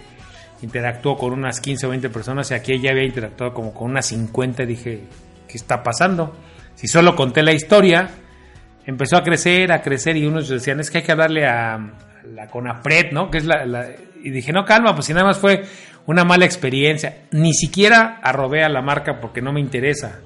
interactuó 0.61 1.17
con 1.17 1.33
unas 1.33 1.59
15 1.59 1.85
o 1.85 1.89
20 1.89 2.09
personas 2.09 2.49
y 2.51 2.53
aquí 2.53 2.79
ya 2.79 2.91
había 2.91 3.03
interactuado 3.03 3.53
como 3.53 3.73
con 3.73 3.91
unas 3.91 4.05
50. 4.07 4.65
Dije, 4.65 5.03
¿qué 5.47 5.57
está 5.57 5.83
pasando? 5.83 6.35
Si 6.75 6.87
solo 6.87 7.15
conté 7.15 7.43
la 7.43 7.53
historia, 7.53 8.09
empezó 8.85 9.17
a 9.17 9.23
crecer, 9.23 9.71
a 9.71 9.81
crecer 9.81 10.17
y 10.17 10.25
unos 10.25 10.49
decían, 10.49 10.79
es 10.79 10.91
que 10.91 10.99
hay 10.99 11.03
que 11.03 11.11
hablarle 11.11 11.45
a 11.45 11.79
la 12.33 12.47
CONAPRED, 12.47 13.11
¿no? 13.11 13.31
Que 13.31 13.39
es 13.39 13.45
la, 13.45 13.89
y 14.23 14.29
dije, 14.29 14.51
no, 14.51 14.65
calma, 14.65 14.93
pues 14.93 15.05
si 15.05 15.13
nada 15.13 15.25
más 15.25 15.37
fue 15.37 15.63
una 16.05 16.23
mala 16.23 16.45
experiencia. 16.45 17.23
Ni 17.31 17.53
siquiera 17.53 18.19
arrobé 18.21 18.63
a 18.63 18.69
la 18.69 18.81
marca 18.81 19.19
porque 19.19 19.41
no 19.41 19.53
me 19.53 19.59
interesa. 19.59 20.19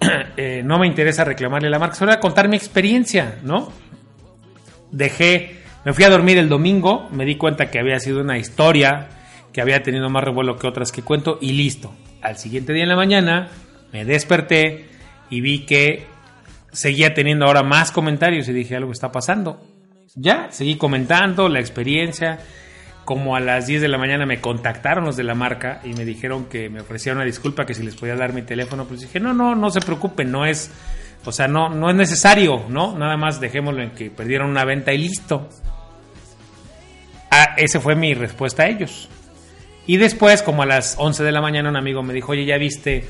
Eh, 0.40 0.62
no 0.64 0.78
me 0.78 0.86
interesa 0.86 1.24
reclamarle 1.24 1.68
la 1.68 1.80
marca, 1.80 1.96
solo 1.96 2.12
a 2.12 2.20
contar 2.20 2.48
mi 2.48 2.56
experiencia, 2.56 3.40
¿no? 3.42 3.72
Dejé, 4.90 5.58
me 5.84 5.92
fui 5.92 6.04
a 6.04 6.10
dormir 6.10 6.38
el 6.38 6.48
domingo, 6.48 7.08
me 7.12 7.24
di 7.24 7.36
cuenta 7.36 7.70
que 7.70 7.78
había 7.78 8.00
sido 8.00 8.20
una 8.20 8.38
historia, 8.38 9.08
que 9.52 9.60
había 9.60 9.82
tenido 9.82 10.08
más 10.10 10.24
revuelo 10.24 10.56
que 10.56 10.66
otras 10.66 10.92
que 10.92 11.02
cuento 11.02 11.38
y 11.40 11.52
listo. 11.52 11.92
Al 12.22 12.36
siguiente 12.36 12.72
día 12.72 12.82
en 12.82 12.88
la 12.88 12.96
mañana 12.96 13.48
me 13.92 14.04
desperté 14.04 14.86
y 15.30 15.40
vi 15.40 15.60
que 15.66 16.06
seguía 16.72 17.14
teniendo 17.14 17.46
ahora 17.46 17.62
más 17.62 17.92
comentarios 17.92 18.48
y 18.48 18.52
dije 18.52 18.76
algo 18.76 18.92
está 18.92 19.12
pasando. 19.12 19.60
Ya, 20.14 20.48
seguí 20.50 20.76
comentando 20.76 21.48
la 21.48 21.60
experiencia. 21.60 22.38
Como 23.04 23.36
a 23.36 23.40
las 23.40 23.66
10 23.66 23.80
de 23.80 23.88
la 23.88 23.96
mañana 23.96 24.26
me 24.26 24.40
contactaron 24.40 25.04
los 25.04 25.16
de 25.16 25.22
la 25.22 25.34
marca 25.34 25.80
y 25.82 25.94
me 25.94 26.04
dijeron 26.04 26.44
que 26.44 26.68
me 26.68 26.80
ofrecían 26.80 27.16
una 27.16 27.24
disculpa, 27.24 27.64
que 27.64 27.72
si 27.72 27.82
les 27.82 27.96
podía 27.96 28.16
dar 28.16 28.34
mi 28.34 28.42
teléfono, 28.42 28.84
pues 28.84 29.00
dije, 29.00 29.18
no, 29.18 29.32
no, 29.32 29.54
no 29.54 29.70
se 29.70 29.80
preocupen, 29.80 30.30
no 30.30 30.44
es, 30.44 30.70
o 31.24 31.32
sea, 31.32 31.48
no, 31.48 31.68
no 31.68 31.90
es 31.90 31.96
necesario, 31.96 32.64
¿no? 32.68 32.96
Nada 32.96 33.16
más 33.16 33.40
dejémoslo 33.40 33.82
en 33.82 33.90
que 33.90 34.10
perdieron 34.10 34.50
una 34.50 34.64
venta 34.64 34.92
y 34.92 34.98
listo. 34.98 35.48
Ah, 37.30 37.54
esa 37.56 37.80
fue 37.80 37.94
mi 37.94 38.14
respuesta 38.14 38.62
a 38.62 38.68
ellos. 38.68 39.08
Y 39.86 39.96
después, 39.96 40.42
como 40.42 40.62
a 40.62 40.66
las 40.66 40.96
11 40.98 41.24
de 41.24 41.32
la 41.32 41.40
mañana, 41.40 41.68
un 41.68 41.76
amigo 41.76 42.02
me 42.02 42.12
dijo, 42.14 42.32
oye, 42.32 42.44
¿ya 42.44 42.58
viste 42.58 43.04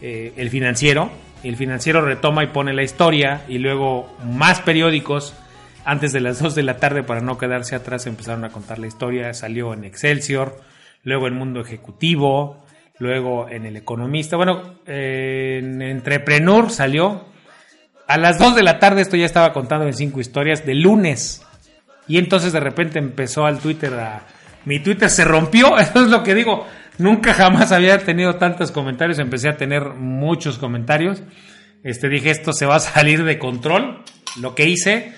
eh, 0.00 0.32
el 0.36 0.50
financiero? 0.50 1.10
El 1.42 1.56
financiero 1.56 2.00
retoma 2.00 2.42
y 2.44 2.46
pone 2.46 2.72
la 2.72 2.82
historia 2.82 3.42
y 3.48 3.58
luego 3.58 4.16
más 4.24 4.60
periódicos 4.62 5.34
antes 5.84 6.12
de 6.12 6.20
las 6.20 6.38
2 6.42 6.54
de 6.54 6.62
la 6.62 6.78
tarde 6.78 7.02
para 7.02 7.20
no 7.20 7.36
quedarse 7.36 7.76
atrás 7.76 8.06
empezaron 8.06 8.44
a 8.44 8.50
contar 8.50 8.78
la 8.78 8.86
historia. 8.86 9.34
Salió 9.34 9.74
en 9.74 9.84
Excelsior, 9.84 10.60
luego 11.02 11.26
en 11.26 11.34
Mundo 11.34 11.60
Ejecutivo, 11.60 12.64
luego 12.98 13.48
en 13.50 13.66
El 13.66 13.76
Economista. 13.76 14.36
Bueno, 14.36 14.78
en 14.86 15.82
Entrepreneur 15.82 16.70
salió. 16.70 17.33
A 18.06 18.18
las 18.18 18.38
2 18.38 18.54
de 18.54 18.62
la 18.62 18.78
tarde 18.78 19.02
esto 19.02 19.16
ya 19.16 19.26
estaba 19.26 19.52
contando 19.52 19.86
en 19.86 19.94
cinco 19.94 20.20
historias 20.20 20.66
de 20.66 20.74
lunes. 20.74 21.42
Y 22.06 22.18
entonces 22.18 22.52
de 22.52 22.60
repente 22.60 22.98
empezó 22.98 23.46
al 23.46 23.58
Twitter 23.58 23.94
a 23.94 24.22
mi 24.64 24.80
Twitter 24.80 25.10
se 25.10 25.24
rompió, 25.24 25.78
eso 25.78 26.04
es 26.04 26.10
lo 26.10 26.22
que 26.22 26.34
digo. 26.34 26.66
Nunca 26.98 27.34
jamás 27.34 27.72
había 27.72 27.98
tenido 27.98 28.36
tantos 28.36 28.70
comentarios, 28.70 29.18
empecé 29.18 29.48
a 29.48 29.56
tener 29.56 29.90
muchos 29.94 30.58
comentarios. 30.58 31.22
Este 31.82 32.08
dije, 32.08 32.30
esto 32.30 32.52
se 32.52 32.66
va 32.66 32.76
a 32.76 32.80
salir 32.80 33.24
de 33.24 33.38
control. 33.38 34.02
Lo 34.40 34.54
que 34.54 34.68
hice, 34.68 35.12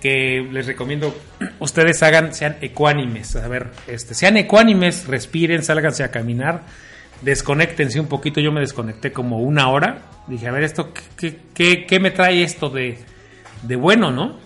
que 0.00 0.46
les 0.50 0.66
recomiendo, 0.66 1.14
ustedes 1.58 2.02
hagan, 2.02 2.32
sean 2.32 2.56
ecuánimes. 2.60 3.34
A 3.36 3.48
ver, 3.48 3.70
este, 3.88 4.14
sean 4.14 4.36
ecuánimes, 4.36 5.06
respiren, 5.06 5.62
sálganse 5.62 6.04
a 6.04 6.10
caminar, 6.10 6.62
desconectense 7.24 7.98
un 7.98 8.06
poquito. 8.06 8.40
Yo 8.40 8.52
me 8.52 8.60
desconecté 8.60 9.12
como 9.12 9.38
una 9.38 9.68
hora. 9.68 10.02
Dije, 10.26 10.46
a 10.46 10.52
ver, 10.52 10.62
esto, 10.62 10.92
¿qué, 11.16 11.98
me 12.00 12.10
trae 12.10 12.42
esto 12.42 12.70
de, 12.70 12.98
bueno, 13.76 14.10
no? 14.10 14.44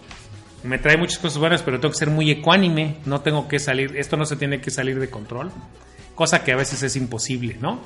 me 0.64 0.79
trae 0.79 0.97
muchas 0.97 1.19
cosas 1.19 1.38
buenas, 1.38 1.62
pero 1.62 1.79
tengo 1.79 1.93
que 1.93 1.99
ser 1.99 2.11
muy 2.11 2.31
ecuánime, 2.31 2.97
no 3.07 3.21
tengo 3.21 3.47
que 3.47 3.61
salir, 3.61 3.97
esto 3.97 4.17
no 4.17 4.25
se 4.25 4.35
tiene 4.35 4.61
que 4.61 4.73
salir 4.73 4.99
de 4.99 5.09
control, 5.09 5.53
cosa 6.17 6.43
que 6.43 6.51
a 6.51 6.57
veces 6.57 6.83
es 6.83 6.97
imposible, 6.97 7.57
¿no? 7.61 7.81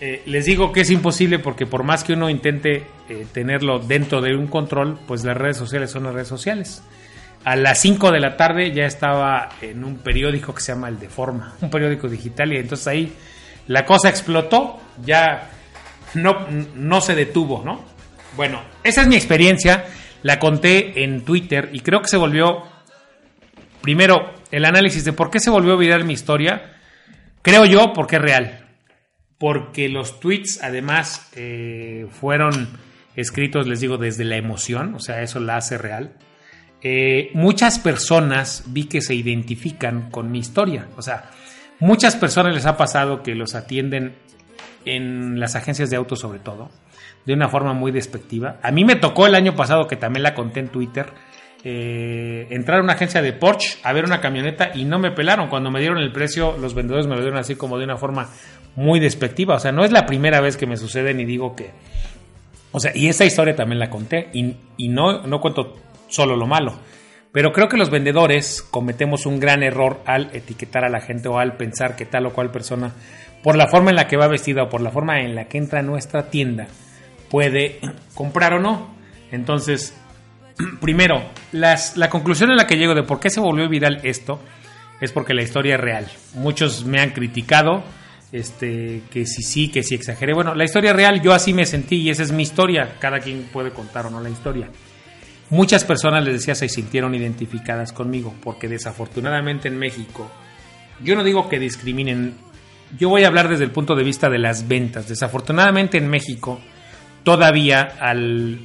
Eh, 0.00 0.22
les 0.26 0.46
digo 0.46 0.72
que 0.72 0.80
es 0.80 0.90
imposible 0.90 1.38
porque 1.38 1.66
por 1.66 1.84
más 1.84 2.02
que 2.02 2.14
uno 2.14 2.30
intente 2.30 2.86
eh, 3.08 3.26
tenerlo 3.30 3.78
dentro 3.78 4.20
de 4.22 4.34
un 4.34 4.46
control, 4.46 4.98
pues 5.06 5.22
las 5.22 5.36
redes 5.36 5.58
sociales 5.58 5.90
son 5.90 6.04
las 6.04 6.14
redes 6.14 6.28
sociales. 6.28 6.82
A 7.44 7.56
las 7.56 7.78
5 7.80 8.10
de 8.10 8.20
la 8.20 8.36
tarde 8.36 8.72
ya 8.72 8.84
estaba 8.84 9.50
en 9.60 9.84
un 9.84 9.98
periódico 9.98 10.54
que 10.54 10.60
se 10.60 10.72
llama 10.72 10.88
El 10.88 10.98
de 10.98 11.08
Forma, 11.08 11.54
un 11.60 11.70
periódico 11.70 12.08
digital, 12.08 12.52
y 12.52 12.56
entonces 12.56 12.88
ahí 12.88 13.12
la 13.66 13.84
cosa 13.84 14.08
explotó, 14.08 14.80
ya 15.04 15.50
no, 16.14 16.46
no 16.74 17.00
se 17.00 17.14
detuvo, 17.14 17.62
¿no? 17.64 17.84
Bueno, 18.36 18.62
esa 18.82 19.02
es 19.02 19.08
mi 19.08 19.16
experiencia 19.16 19.84
la 20.22 20.38
conté 20.38 21.04
en 21.04 21.24
Twitter 21.24 21.70
y 21.72 21.80
creo 21.80 22.00
que 22.00 22.08
se 22.08 22.16
volvió, 22.16 22.62
primero, 23.80 24.32
el 24.50 24.64
análisis 24.64 25.04
de 25.04 25.12
por 25.12 25.30
qué 25.30 25.40
se 25.40 25.50
volvió 25.50 25.76
viral 25.76 26.04
mi 26.04 26.12
historia, 26.12 26.76
creo 27.42 27.64
yo 27.64 27.92
porque 27.92 28.16
es 28.16 28.22
real. 28.22 28.58
Porque 29.38 29.88
los 29.88 30.20
tweets 30.20 30.62
además 30.62 31.28
eh, 31.34 32.06
fueron 32.10 32.78
escritos, 33.16 33.66
les 33.66 33.80
digo, 33.80 33.98
desde 33.98 34.24
la 34.24 34.36
emoción, 34.36 34.94
o 34.94 35.00
sea, 35.00 35.22
eso 35.22 35.40
la 35.40 35.56
hace 35.56 35.78
real. 35.78 36.12
Eh, 36.80 37.30
muchas 37.34 37.78
personas 37.78 38.64
vi 38.68 38.84
que 38.84 39.00
se 39.00 39.14
identifican 39.14 40.10
con 40.10 40.30
mi 40.30 40.38
historia, 40.38 40.88
o 40.96 41.02
sea, 41.02 41.30
muchas 41.82 42.14
personas 42.14 42.54
les 42.54 42.64
ha 42.64 42.76
pasado 42.76 43.22
que 43.24 43.34
los 43.34 43.56
atienden 43.56 44.14
en 44.84 45.40
las 45.40 45.56
agencias 45.56 45.90
de 45.90 45.96
autos 45.96 46.20
sobre 46.20 46.38
todo 46.38 46.70
de 47.26 47.34
una 47.34 47.48
forma 47.48 47.72
muy 47.72 47.90
despectiva. 47.92 48.58
A 48.62 48.70
mí 48.70 48.84
me 48.84 48.96
tocó 48.96 49.26
el 49.26 49.34
año 49.34 49.54
pasado, 49.54 49.86
que 49.86 49.96
también 49.96 50.22
la 50.22 50.34
conté 50.34 50.60
en 50.60 50.68
Twitter, 50.68 51.06
eh, 51.64 52.46
entrar 52.50 52.80
a 52.80 52.82
una 52.82 52.94
agencia 52.94 53.22
de 53.22 53.32
Porsche 53.32 53.78
a 53.82 53.92
ver 53.92 54.04
una 54.04 54.20
camioneta 54.20 54.70
y 54.74 54.84
no 54.84 54.98
me 54.98 55.10
pelaron. 55.10 55.48
Cuando 55.48 55.70
me 55.70 55.80
dieron 55.80 55.98
el 55.98 56.12
precio, 56.12 56.56
los 56.56 56.74
vendedores 56.74 57.06
me 57.06 57.14
lo 57.14 57.20
dieron 57.20 57.38
así 57.38 57.54
como 57.54 57.78
de 57.78 57.84
una 57.84 57.96
forma 57.96 58.28
muy 58.74 59.00
despectiva. 59.00 59.56
O 59.56 59.60
sea, 59.60 59.72
no 59.72 59.84
es 59.84 59.92
la 59.92 60.06
primera 60.06 60.40
vez 60.40 60.56
que 60.56 60.66
me 60.66 60.76
sucede 60.76 61.14
ni 61.14 61.24
digo 61.24 61.54
que... 61.54 61.70
O 62.72 62.80
sea, 62.80 62.92
y 62.94 63.08
esa 63.08 63.24
historia 63.24 63.54
también 63.54 63.78
la 63.78 63.90
conté 63.90 64.30
y, 64.32 64.56
y 64.76 64.88
no, 64.88 65.26
no 65.26 65.40
cuento 65.40 65.76
solo 66.08 66.36
lo 66.36 66.46
malo. 66.46 66.74
Pero 67.32 67.52
creo 67.52 67.68
que 67.68 67.78
los 67.78 67.90
vendedores 67.90 68.62
cometemos 68.62 69.24
un 69.24 69.40
gran 69.40 69.62
error 69.62 70.02
al 70.06 70.28
etiquetar 70.34 70.84
a 70.84 70.90
la 70.90 71.00
gente 71.00 71.28
o 71.28 71.38
al 71.38 71.56
pensar 71.56 71.96
que 71.96 72.04
tal 72.04 72.26
o 72.26 72.32
cual 72.32 72.50
persona, 72.50 72.92
por 73.42 73.56
la 73.56 73.68
forma 73.68 73.90
en 73.90 73.96
la 73.96 74.06
que 74.06 74.18
va 74.18 74.28
vestida 74.28 74.64
o 74.64 74.68
por 74.68 74.82
la 74.82 74.90
forma 74.90 75.20
en 75.20 75.34
la 75.34 75.46
que 75.46 75.58
entra 75.58 75.80
a 75.80 75.82
nuestra 75.82 76.28
tienda, 76.28 76.66
puede 77.30 77.80
comprar 78.14 78.52
o 78.52 78.60
no. 78.60 78.94
Entonces, 79.30 79.96
primero, 80.80 81.22
la 81.52 82.10
conclusión 82.10 82.50
a 82.50 82.54
la 82.54 82.66
que 82.66 82.76
llego 82.76 82.94
de 82.94 83.02
por 83.02 83.18
qué 83.18 83.30
se 83.30 83.40
volvió 83.40 83.66
viral 83.68 84.00
esto 84.02 84.38
es 85.00 85.10
porque 85.10 85.34
la 85.34 85.42
historia 85.42 85.74
es 85.74 85.80
real. 85.80 86.06
Muchos 86.34 86.84
me 86.84 87.00
han 87.00 87.10
criticado, 87.10 87.82
este, 88.30 89.02
que 89.10 89.26
si 89.26 89.42
sí, 89.42 89.68
que 89.68 89.82
si 89.82 89.94
exageré. 89.94 90.34
Bueno, 90.34 90.54
la 90.54 90.64
historia 90.64 90.92
real, 90.92 91.20
yo 91.22 91.32
así 91.32 91.52
me 91.52 91.66
sentí 91.66 91.96
y 91.96 92.10
esa 92.10 92.22
es 92.22 92.30
mi 92.30 92.42
historia. 92.42 92.96
Cada 93.00 93.18
quien 93.18 93.48
puede 93.52 93.70
contar 93.70 94.06
o 94.06 94.10
no 94.10 94.20
la 94.20 94.30
historia. 94.30 94.68
Muchas 95.52 95.84
personas, 95.84 96.24
les 96.24 96.32
decía, 96.32 96.54
se 96.54 96.66
sintieron 96.66 97.14
identificadas 97.14 97.92
conmigo, 97.92 98.34
porque 98.42 98.68
desafortunadamente 98.68 99.68
en 99.68 99.76
México, 99.78 100.30
yo 101.04 101.14
no 101.14 101.22
digo 101.22 101.50
que 101.50 101.58
discriminen, 101.58 102.38
yo 102.98 103.10
voy 103.10 103.24
a 103.24 103.26
hablar 103.26 103.50
desde 103.50 103.64
el 103.64 103.70
punto 103.70 103.94
de 103.94 104.02
vista 104.02 104.30
de 104.30 104.38
las 104.38 104.66
ventas. 104.66 105.10
Desafortunadamente 105.10 105.98
en 105.98 106.08
México, 106.08 106.58
todavía 107.22 107.82
al, 108.00 108.60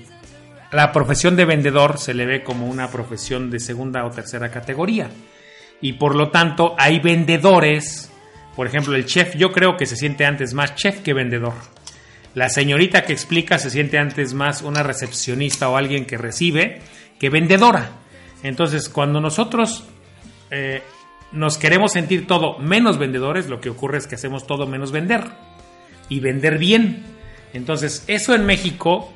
la 0.72 0.94
profesión 0.94 1.36
de 1.36 1.44
vendedor 1.44 1.98
se 1.98 2.14
le 2.14 2.26
ve 2.26 2.42
como 2.42 2.68
una 2.68 2.90
profesión 2.90 3.50
de 3.50 3.60
segunda 3.60 4.06
o 4.06 4.10
tercera 4.10 4.50
categoría. 4.50 5.10
Y 5.82 5.92
por 5.92 6.16
lo 6.16 6.30
tanto 6.30 6.74
hay 6.78 7.02
vendedores, 7.02 8.14
por 8.56 8.66
ejemplo 8.66 8.96
el 8.96 9.06
chef, 9.06 9.36
yo 9.36 9.52
creo 9.52 9.76
que 9.76 9.88
se 9.88 9.98
siente 9.98 10.26
antes 10.26 10.54
más 10.54 10.76
chef 10.76 11.02
que 11.02 11.14
vendedor. 11.14 11.56
La 12.38 12.50
señorita 12.50 13.04
que 13.04 13.14
explica 13.14 13.58
se 13.58 13.72
siente 13.72 13.98
antes 13.98 14.36
más 14.36 14.62
una 14.62 14.84
recepcionista 14.84 15.70
o 15.70 15.76
alguien 15.76 16.06
que 16.06 16.20
recibe 16.20 16.82
que 17.20 17.32
vendedora. 17.32 17.94
Entonces 18.44 18.90
cuando 18.90 19.20
nosotros 19.20 19.86
eh, 20.52 20.84
nos 21.32 21.58
queremos 21.58 21.94
sentir 21.94 22.28
todo 22.28 22.60
menos 22.60 23.00
vendedores, 23.00 23.50
lo 23.50 23.60
que 23.60 23.72
ocurre 23.72 23.98
es 23.98 24.06
que 24.06 24.14
hacemos 24.14 24.46
todo 24.46 24.68
menos 24.68 24.92
vender. 24.92 25.24
Y 26.10 26.20
vender 26.20 26.60
bien. 26.60 27.06
Entonces, 27.54 28.04
eso 28.06 28.36
en 28.36 28.46
México 28.46 29.12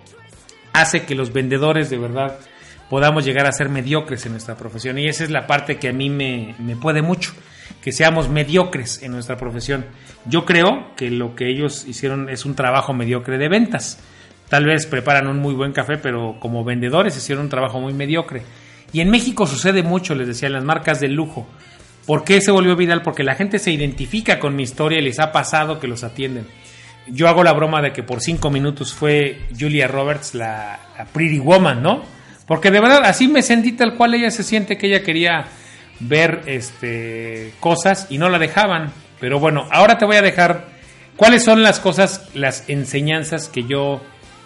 hace 0.73 1.03
que 1.03 1.13
los 1.13 1.31
vendedores 1.31 1.91
de 1.91 1.99
verdad 1.99 2.39
podamos 2.89 3.23
llegar 3.23 3.45
a 3.45 3.51
ser 3.51 3.69
mediocres 3.69 4.25
en 4.25 4.31
nuestra 4.31 4.57
profesión. 4.57 4.97
Y 4.97 5.07
esa 5.07 5.25
es 5.25 5.29
la 5.29 5.45
parte 5.45 5.77
que 5.77 5.89
a 5.89 5.93
mí 5.93 6.10
me, 6.10 6.55
puede 6.81 7.03
mucho, 7.03 7.34
que 7.81 7.91
seamos 7.91 8.29
mediocres 8.29 9.01
en 9.03 9.12
nuestra 9.12 9.38
profesión. 9.38 9.86
Yo 10.25 10.45
creo 10.45 10.95
que 10.95 11.10
lo 11.10 11.36
que 11.36 11.49
ellos 11.49 11.86
hicieron 11.88 12.29
es 12.29 12.45
un 12.45 12.55
trabajo 12.55 12.93
mediocre 12.93 13.38
de 13.38 13.49
ventas. 13.49 13.99
Tal 14.49 14.65
vez 14.65 14.86
preparan 14.86 15.27
un 15.27 15.39
muy 15.39 15.53
buen 15.53 15.71
café, 15.71 15.97
pero 15.97 16.38
como 16.39 16.63
vendedores 16.63 17.15
hicieron 17.15 17.45
un 17.45 17.49
trabajo 17.49 17.79
muy 17.79 17.93
mediocre. 17.93 18.41
Y 18.93 19.01
en 19.01 19.10
México 19.10 19.47
sucede 19.47 19.84
mucho, 19.84 20.15
les 20.15 20.27
decía, 20.27 20.47
en 20.47 20.53
las 20.53 20.63
marcas 20.63 20.99
de 20.99 21.07
lujo. 21.07 21.47
¿Por 22.05 22.23
qué 22.23 22.41
se 22.41 22.51
volvió 22.51 22.75
viral? 22.75 23.01
Porque 23.01 23.23
la 23.23 23.36
gente 23.36 23.60
se 23.60 23.71
identifica 23.71 24.39
con 24.39 24.55
mi 24.55 24.63
historia 24.63 24.99
y 24.99 25.03
les 25.03 25.19
ha 25.19 25.31
pasado 25.31 25.79
que 25.79 25.88
los 25.88 26.03
atienden 26.03 26.47
yo 27.07 27.27
hago 27.27 27.43
la 27.43 27.53
broma 27.53 27.81
de 27.81 27.91
que 27.93 28.03
por 28.03 28.21
cinco 28.21 28.49
minutos 28.49 28.93
fue 28.93 29.41
Julia 29.57 29.88
Roberts 29.88 30.36
la, 30.36 30.79
Pretty 31.13 31.39
Woman, 31.39 31.81
¿no? 31.81 32.03
Porque 32.45 32.71
de 32.71 32.79
verdad 32.79 33.03
así 33.05 33.27
me 33.27 33.41
sentí 33.41 33.73
tal 33.73 33.95
cual 33.95 34.13
ella 34.13 34.29
se 34.29 34.43
siente 34.43 34.77
que 34.77 34.88
ella 34.88 35.03
quería 35.03 35.45
ver 36.01 36.41
este, 36.45 37.53
cosas 37.59 38.07
y 38.09 38.17
no 38.17 38.29
la 38.29 38.39
dejaban. 38.39 38.91
Pero 39.19 39.39
bueno, 39.39 39.67
ahora 39.71 39.97
te 39.97 40.05
voy 40.05 40.15
a 40.15 40.21
dejar 40.21 40.65
cuáles 41.15 41.43
son 41.43 41.63
las 41.63 41.79
cosas, 41.79 42.29
las 42.33 42.69
enseñanzas 42.69 43.47
que 43.47 43.63
yo, 43.63 44.01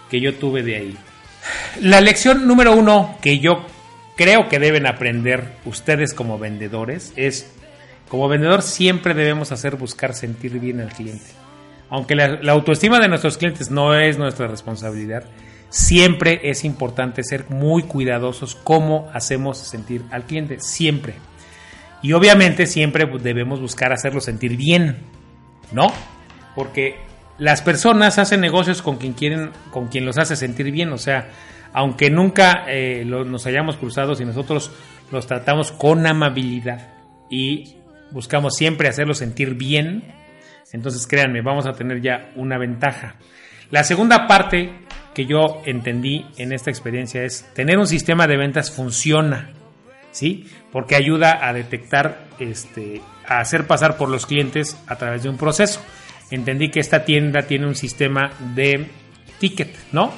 que 0.09 0.19
yo 0.19 0.35
tuve 0.35 0.63
de 0.63 0.75
ahí. 0.75 0.97
La 1.81 2.01
lección 2.01 2.47
número 2.47 2.73
uno 2.73 3.17
que 3.21 3.39
yo 3.39 3.65
creo 4.17 4.49
que 4.49 4.59
deben 4.59 4.87
aprender 4.87 5.53
ustedes 5.65 6.13
como 6.13 6.39
vendedores 6.39 7.13
es 7.15 7.51
Como 8.09 8.27
vendedor 8.27 8.61
siempre 8.61 9.13
debemos 9.13 9.51
hacer 9.51 9.77
buscar 9.77 10.13
sentir 10.13 10.59
bien 10.59 10.79
al 10.79 10.89
cliente. 10.89 11.25
Aunque 11.89 12.15
la, 12.15 12.39
la 12.41 12.51
autoestima 12.51 12.99
de 12.99 13.07
nuestros 13.07 13.37
clientes 13.37 13.71
no 13.71 13.95
es 13.95 14.17
nuestra 14.17 14.47
responsabilidad, 14.47 15.23
siempre 15.69 16.39
es 16.43 16.63
importante 16.63 17.23
ser 17.23 17.49
muy 17.49 17.83
cuidadosos 17.83 18.55
cómo 18.55 19.09
hacemos 19.13 19.57
sentir 19.57 20.03
al 20.11 20.25
cliente, 20.25 20.59
siempre. 20.59 21.15
Y 22.05 22.13
obviamente 22.13 22.67
siempre 22.67 23.07
debemos 23.19 23.59
buscar 23.59 23.91
hacerlo 23.91 24.21
sentir 24.21 24.55
bien, 24.55 24.97
¿no? 25.71 25.87
Porque 26.53 26.97
las 27.39 27.63
personas 27.63 28.19
hacen 28.19 28.41
negocios 28.41 28.83
con 28.83 28.97
quien 28.97 29.13
quieren, 29.13 29.49
con 29.71 29.87
quien 29.87 30.05
los 30.05 30.19
hace 30.19 30.35
sentir 30.35 30.69
bien, 30.69 30.93
o 30.93 30.99
sea, 30.99 31.31
aunque 31.73 32.11
nunca 32.11 32.65
eh, 32.67 33.03
nos 33.05 33.47
hayamos 33.47 33.77
cruzado, 33.77 34.13
si 34.13 34.23
nosotros 34.23 34.71
los 35.11 35.25
tratamos 35.25 35.71
con 35.71 36.05
amabilidad 36.05 36.93
y 37.27 37.77
buscamos 38.11 38.55
siempre 38.55 38.87
hacerlos 38.87 39.17
sentir 39.17 39.55
bien, 39.55 40.13
entonces 40.73 41.07
créanme, 41.07 41.41
vamos 41.41 41.65
a 41.65 41.71
tener 41.71 42.03
ya 42.03 42.29
una 42.35 42.59
ventaja. 42.59 43.15
La 43.71 43.83
segunda 43.83 44.27
parte 44.27 44.69
que 45.15 45.25
yo 45.25 45.63
entendí 45.65 46.23
en 46.37 46.53
esta 46.53 46.69
experiencia 46.69 47.23
es 47.23 47.51
tener 47.55 47.79
un 47.79 47.87
sistema 47.87 48.27
de 48.27 48.37
ventas 48.37 48.69
funciona, 48.69 49.54
¿sí? 50.15 50.49
Porque 50.71 50.95
ayuda 50.95 51.45
a 51.45 51.51
detectar, 51.51 52.27
este, 52.39 53.01
a 53.27 53.39
hacer 53.39 53.67
pasar 53.67 53.97
por 53.97 54.07
los 54.09 54.25
clientes 54.25 54.77
a 54.87 54.95
través 54.95 55.23
de 55.23 55.29
un 55.29 55.37
proceso. 55.37 55.81
Entendí 56.31 56.71
que 56.71 56.79
esta 56.79 57.03
tienda 57.03 57.41
tiene 57.43 57.67
un 57.67 57.75
sistema 57.75 58.31
de 58.55 58.87
ticket, 59.39 59.75
¿no? 59.91 60.13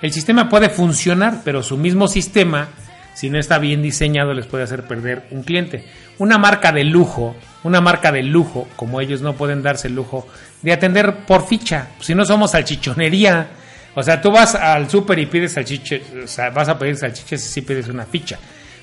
El 0.00 0.12
sistema 0.12 0.48
puede 0.48 0.70
funcionar, 0.70 1.40
pero 1.44 1.64
su 1.64 1.76
mismo 1.76 2.06
sistema, 2.06 2.68
si 3.14 3.28
no 3.28 3.38
está 3.38 3.58
bien 3.58 3.82
diseñado, 3.82 4.32
les 4.32 4.46
puede 4.46 4.64
hacer 4.64 4.84
perder 4.84 5.24
un 5.32 5.42
cliente. 5.42 5.84
Una 6.18 6.38
marca 6.38 6.70
de 6.70 6.84
lujo, 6.84 7.34
una 7.64 7.80
marca 7.80 8.12
de 8.12 8.22
lujo, 8.22 8.68
como 8.76 9.00
ellos 9.00 9.20
no 9.20 9.34
pueden 9.34 9.62
darse 9.62 9.88
el 9.88 9.96
lujo 9.96 10.28
de 10.62 10.72
atender 10.72 11.26
por 11.26 11.46
ficha. 11.46 11.88
Si 11.98 12.14
no 12.14 12.24
somos 12.24 12.52
salchichonería, 12.52 13.48
o 13.96 14.02
sea, 14.02 14.22
tú 14.22 14.30
vas 14.30 14.54
al 14.54 14.88
súper 14.88 15.18
y 15.18 15.26
pides 15.26 15.54
salchiches, 15.54 16.02
o 16.24 16.28
sea, 16.28 16.50
vas 16.50 16.68
a 16.68 16.78
pedir 16.78 16.96
salchiches 16.96 17.56
y 17.56 17.62
pides 17.62 17.88
una 17.88 18.06
ficha. 18.06 18.38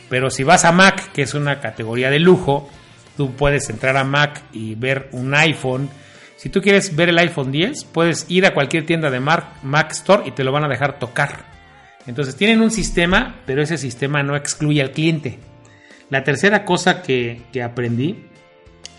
Pero 0.09 0.29
si 0.29 0.43
vas 0.43 0.65
a 0.65 0.71
Mac, 0.71 1.11
que 1.11 1.23
es 1.23 1.33
una 1.33 1.59
categoría 1.59 2.09
de 2.09 2.19
lujo, 2.19 2.69
tú 3.15 3.35
puedes 3.35 3.69
entrar 3.69 3.97
a 3.97 4.03
Mac 4.03 4.43
y 4.53 4.75
ver 4.75 5.09
un 5.11 5.33
iPhone 5.35 5.89
si 6.37 6.49
tú 6.49 6.61
quieres 6.61 6.95
ver 6.95 7.09
el 7.09 7.17
iPhone 7.17 7.51
10, 7.51 7.85
puedes 7.85 8.29
ir 8.29 8.45
a 8.45 8.53
cualquier 8.53 8.85
tienda 8.85 9.09
de 9.09 9.19
Mac, 9.19 9.91
Store 9.91 10.23
y 10.27 10.31
te 10.31 10.43
lo 10.43 10.51
van 10.51 10.63
a 10.63 10.69
dejar 10.69 10.99
tocar. 10.99 11.45
Entonces 12.05 12.35
tienen 12.35 12.61
un 12.61 12.69
sistema, 12.69 13.41
pero 13.47 13.63
ese 13.63 13.77
sistema 13.77 14.21
no 14.21 14.35
excluye 14.35 14.81
al 14.81 14.91
cliente. 14.91 15.39
La 16.11 16.23
tercera 16.23 16.63
cosa 16.63 17.01
que, 17.01 17.41
aprendí, 17.65 18.27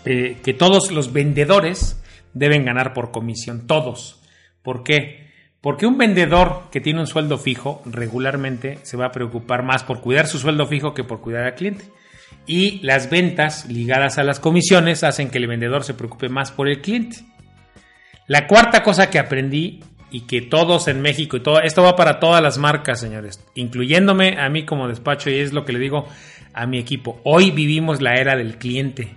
eh, 0.03 0.37
que 0.43 0.53
todos 0.53 0.91
los 0.91 1.13
vendedores 1.13 2.03
deben 2.33 2.65
ganar 2.65 2.93
por 2.93 3.11
comisión, 3.11 3.67
todos. 3.67 4.21
¿Por 4.61 4.83
qué? 4.83 5.28
Porque 5.61 5.85
un 5.85 5.97
vendedor 5.97 6.63
que 6.71 6.79
tiene 6.79 7.01
un 7.01 7.07
sueldo 7.07 7.37
fijo 7.37 7.81
regularmente 7.85 8.79
se 8.83 8.95
va 8.95 9.07
a 9.07 9.11
preocupar 9.11 9.63
más 9.63 9.83
por 9.83 9.99
cuidar 9.99 10.27
su 10.27 10.39
sueldo 10.39 10.65
fijo 10.67 10.93
que 10.93 11.03
por 11.03 11.19
cuidar 11.19 11.43
al 11.43 11.55
cliente 11.55 11.85
y 12.45 12.79
las 12.79 13.09
ventas 13.09 13.67
ligadas 13.67 14.17
a 14.17 14.23
las 14.23 14.39
comisiones 14.39 15.03
hacen 15.03 15.29
que 15.29 15.37
el 15.37 15.47
vendedor 15.47 15.83
se 15.83 15.93
preocupe 15.93 16.29
más 16.29 16.51
por 16.51 16.67
el 16.67 16.81
cliente. 16.81 17.17
La 18.27 18.47
cuarta 18.47 18.83
cosa 18.83 19.09
que 19.09 19.19
aprendí 19.19 19.81
y 20.11 20.21
que 20.21 20.41
todos 20.41 20.87
en 20.87 21.01
México 21.01 21.37
y 21.37 21.43
todo 21.43 21.61
esto 21.61 21.83
va 21.83 21.95
para 21.95 22.19
todas 22.19 22.41
las 22.41 22.57
marcas, 22.57 22.99
señores, 22.99 23.43
incluyéndome 23.55 24.39
a 24.39 24.49
mí 24.49 24.65
como 24.65 24.87
despacho 24.87 25.29
y 25.29 25.39
es 25.39 25.53
lo 25.53 25.65
que 25.65 25.73
le 25.73 25.79
digo 25.79 26.07
a 26.53 26.65
mi 26.65 26.79
equipo. 26.79 27.21
Hoy 27.23 27.51
vivimos 27.51 28.01
la 28.01 28.15
era 28.15 28.35
del 28.35 28.57
cliente. 28.57 29.15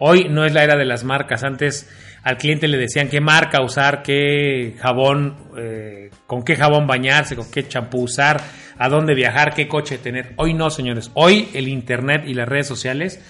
Hoy 0.00 0.28
no 0.30 0.46
es 0.46 0.54
la 0.54 0.64
era 0.64 0.76
de 0.76 0.86
las 0.86 1.04
marcas. 1.04 1.44
Antes 1.44 1.88
al 2.22 2.38
cliente 2.38 2.68
le 2.68 2.78
decían 2.78 3.08
qué 3.08 3.20
marca 3.20 3.62
usar, 3.62 4.02
qué 4.02 4.74
jabón, 4.80 5.36
eh, 5.58 6.10
con 6.26 6.42
qué 6.42 6.56
jabón 6.56 6.86
bañarse, 6.86 7.36
con 7.36 7.50
qué 7.50 7.68
champú 7.68 8.02
usar 8.02 8.40
a 8.78 8.88
dónde 8.88 9.14
viajar, 9.14 9.52
qué 9.54 9.68
coche 9.68 9.98
tener. 9.98 10.32
Hoy 10.36 10.54
no, 10.54 10.70
señores. 10.70 11.10
Hoy 11.12 11.50
el 11.52 11.68
Internet 11.68 12.24
y 12.26 12.32
las 12.32 12.48
redes 12.48 12.66
sociales 12.66 13.20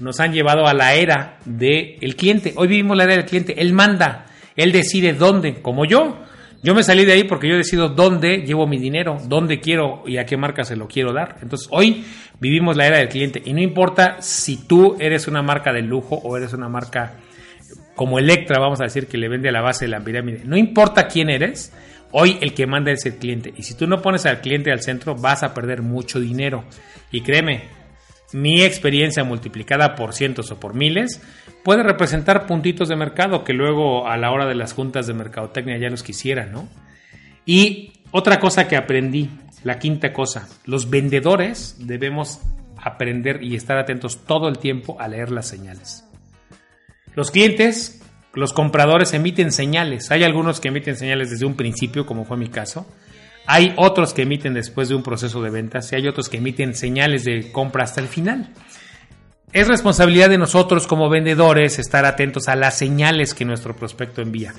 nos 0.00 0.20
han 0.20 0.34
llevado 0.34 0.66
a 0.66 0.74
la 0.74 0.94
era 0.94 1.38
del 1.46 2.14
cliente. 2.14 2.52
Hoy 2.56 2.68
vivimos 2.68 2.94
la 2.94 3.04
era 3.04 3.14
del 3.14 3.24
cliente. 3.24 3.62
Él 3.62 3.72
manda, 3.72 4.26
él 4.54 4.70
decide 4.70 5.14
dónde, 5.14 5.62
como 5.62 5.86
yo. 5.86 6.24
Yo 6.62 6.74
me 6.74 6.82
salí 6.82 7.04
de 7.04 7.12
ahí 7.12 7.24
porque 7.24 7.48
yo 7.48 7.56
decido 7.56 7.88
dónde 7.88 8.38
llevo 8.38 8.66
mi 8.66 8.78
dinero, 8.78 9.18
dónde 9.26 9.60
quiero 9.60 10.02
y 10.06 10.16
a 10.16 10.26
qué 10.26 10.36
marca 10.36 10.64
se 10.64 10.76
lo 10.76 10.88
quiero 10.88 11.12
dar. 11.12 11.36
Entonces 11.40 11.68
hoy 11.70 12.04
vivimos 12.40 12.76
la 12.76 12.86
era 12.86 12.98
del 12.98 13.08
cliente 13.08 13.40
y 13.44 13.52
no 13.52 13.60
importa 13.60 14.20
si 14.20 14.66
tú 14.66 14.96
eres 14.98 15.28
una 15.28 15.42
marca 15.42 15.72
de 15.72 15.82
lujo 15.82 16.16
o 16.16 16.36
eres 16.36 16.52
una 16.52 16.68
marca 16.68 17.14
como 17.94 18.18
Electra, 18.18 18.60
vamos 18.60 18.80
a 18.80 18.84
decir 18.84 19.06
que 19.06 19.18
le 19.18 19.28
vende 19.28 19.48
a 19.48 19.52
la 19.52 19.60
base 19.60 19.84
de 19.84 19.90
la 19.90 20.00
pirámide. 20.00 20.42
No 20.44 20.56
importa 20.56 21.08
quién 21.08 21.30
eres, 21.30 21.72
Hoy 22.10 22.38
el 22.40 22.54
que 22.54 22.66
manda 22.66 22.90
es 22.90 23.04
el 23.04 23.16
cliente. 23.16 23.52
Y 23.56 23.62
si 23.62 23.74
tú 23.74 23.86
no 23.86 24.00
pones 24.00 24.24
al 24.24 24.40
cliente 24.40 24.72
al 24.72 24.80
centro, 24.80 25.14
vas 25.14 25.42
a 25.42 25.52
perder 25.52 25.82
mucho 25.82 26.18
dinero. 26.18 26.64
Y 27.12 27.20
créeme, 27.20 27.64
mi 28.32 28.62
experiencia 28.62 29.24
multiplicada 29.24 29.94
por 29.94 30.12
cientos 30.12 30.50
o 30.50 30.60
por 30.60 30.74
miles 30.74 31.22
puede 31.64 31.82
representar 31.82 32.46
puntitos 32.46 32.88
de 32.88 32.96
mercado 32.96 33.44
que 33.44 33.52
luego 33.52 34.08
a 34.08 34.16
la 34.16 34.30
hora 34.30 34.46
de 34.46 34.54
las 34.54 34.72
juntas 34.72 35.06
de 35.06 35.14
mercadotecnia 35.14 35.78
ya 35.78 35.88
los 35.88 36.02
quisiera, 36.02 36.46
¿no? 36.46 36.68
Y 37.46 37.92
otra 38.10 38.38
cosa 38.38 38.68
que 38.68 38.76
aprendí, 38.76 39.30
la 39.64 39.78
quinta 39.78 40.12
cosa, 40.12 40.48
los 40.66 40.90
vendedores 40.90 41.76
debemos 41.78 42.40
aprender 42.76 43.42
y 43.42 43.56
estar 43.56 43.78
atentos 43.78 44.24
todo 44.24 44.48
el 44.48 44.58
tiempo 44.58 45.00
a 45.00 45.08
leer 45.08 45.30
las 45.30 45.48
señales. 45.48 46.04
Los 47.14 47.30
clientes 47.30 47.98
los 48.34 48.52
compradores 48.52 49.14
emiten 49.14 49.52
señales. 49.52 50.10
Hay 50.10 50.22
algunos 50.22 50.60
que 50.60 50.68
emiten 50.68 50.96
señales 50.96 51.30
desde 51.30 51.44
un 51.46 51.56
principio, 51.56 52.06
como 52.06 52.24
fue 52.24 52.36
mi 52.36 52.48
caso. 52.48 52.86
Hay 53.50 53.72
otros 53.76 54.12
que 54.12 54.22
emiten 54.22 54.52
después 54.52 54.90
de 54.90 54.94
un 54.94 55.02
proceso 55.02 55.40
de 55.40 55.48
ventas 55.48 55.90
y 55.90 55.96
hay 55.96 56.06
otros 56.06 56.28
que 56.28 56.36
emiten 56.36 56.74
señales 56.74 57.24
de 57.24 57.50
compra 57.50 57.84
hasta 57.84 58.02
el 58.02 58.06
final. 58.06 58.52
Es 59.54 59.66
responsabilidad 59.66 60.28
de 60.28 60.36
nosotros 60.36 60.86
como 60.86 61.08
vendedores 61.08 61.78
estar 61.78 62.04
atentos 62.04 62.46
a 62.48 62.56
las 62.56 62.76
señales 62.76 63.32
que 63.32 63.46
nuestro 63.46 63.74
prospecto 63.74 64.20
envía. 64.20 64.52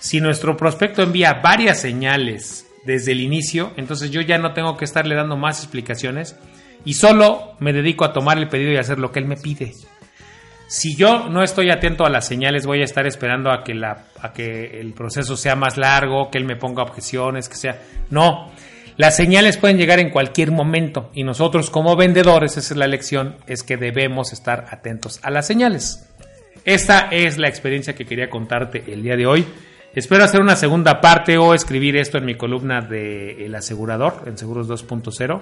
Si 0.00 0.20
nuestro 0.20 0.56
prospecto 0.56 1.04
envía 1.04 1.34
varias 1.34 1.80
señales 1.80 2.66
desde 2.84 3.12
el 3.12 3.20
inicio, 3.20 3.70
entonces 3.76 4.10
yo 4.10 4.20
ya 4.20 4.38
no 4.38 4.54
tengo 4.54 4.76
que 4.76 4.86
estarle 4.86 5.14
dando 5.14 5.36
más 5.36 5.62
explicaciones 5.62 6.34
y 6.84 6.94
solo 6.94 7.52
me 7.60 7.72
dedico 7.72 8.04
a 8.04 8.12
tomar 8.12 8.38
el 8.38 8.48
pedido 8.48 8.72
y 8.72 8.76
hacer 8.76 8.98
lo 8.98 9.12
que 9.12 9.20
él 9.20 9.26
me 9.26 9.36
pide. 9.36 9.72
Si 10.72 10.96
yo 10.96 11.28
no 11.28 11.42
estoy 11.42 11.68
atento 11.68 12.06
a 12.06 12.08
las 12.08 12.26
señales, 12.26 12.64
voy 12.64 12.80
a 12.80 12.84
estar 12.84 13.06
esperando 13.06 13.50
a 13.50 13.62
que, 13.62 14.80
el 14.80 14.94
proceso 14.94 15.36
sea 15.36 15.54
más 15.54 15.76
largo, 15.76 16.30
que 16.30 16.38
él 16.38 16.46
me 16.46 16.56
ponga 16.56 16.82
objeciones, 16.82 17.50
que 17.50 17.56
sea... 17.56 17.78
No, 18.08 18.50
las 18.96 19.14
señales 19.14 19.58
pueden 19.58 19.76
llegar 19.76 19.98
en 19.98 20.08
cualquier 20.08 20.50
momento 20.50 21.10
y 21.12 21.24
nosotros 21.24 21.68
como 21.68 21.94
vendedores, 21.94 22.56
esa 22.56 22.72
es 22.72 22.78
la 22.78 22.86
lección, 22.86 23.36
es 23.46 23.62
que 23.62 23.76
debemos 23.76 24.32
estar 24.32 24.64
atentos 24.70 25.20
a 25.22 25.30
las 25.30 25.46
señales. 25.46 26.08
Esta 26.64 27.00
es 27.10 27.36
la 27.36 27.48
experiencia 27.48 27.94
que 27.94 28.06
quería 28.06 28.30
contarte 28.30 28.82
el 28.90 29.02
día 29.02 29.16
de 29.16 29.26
hoy. 29.26 29.44
Espero 29.94 30.24
hacer 30.24 30.40
una 30.40 30.56
segunda 30.56 31.02
parte 31.02 31.36
o 31.36 31.52
escribir 31.52 31.98
esto 31.98 32.16
en 32.16 32.24
mi 32.24 32.36
columna 32.36 32.80
de 32.80 33.44
El 33.44 33.54
Asegurador, 33.54 34.22
en 34.24 34.38
Seguros 34.38 34.70
2.0, 34.70 35.38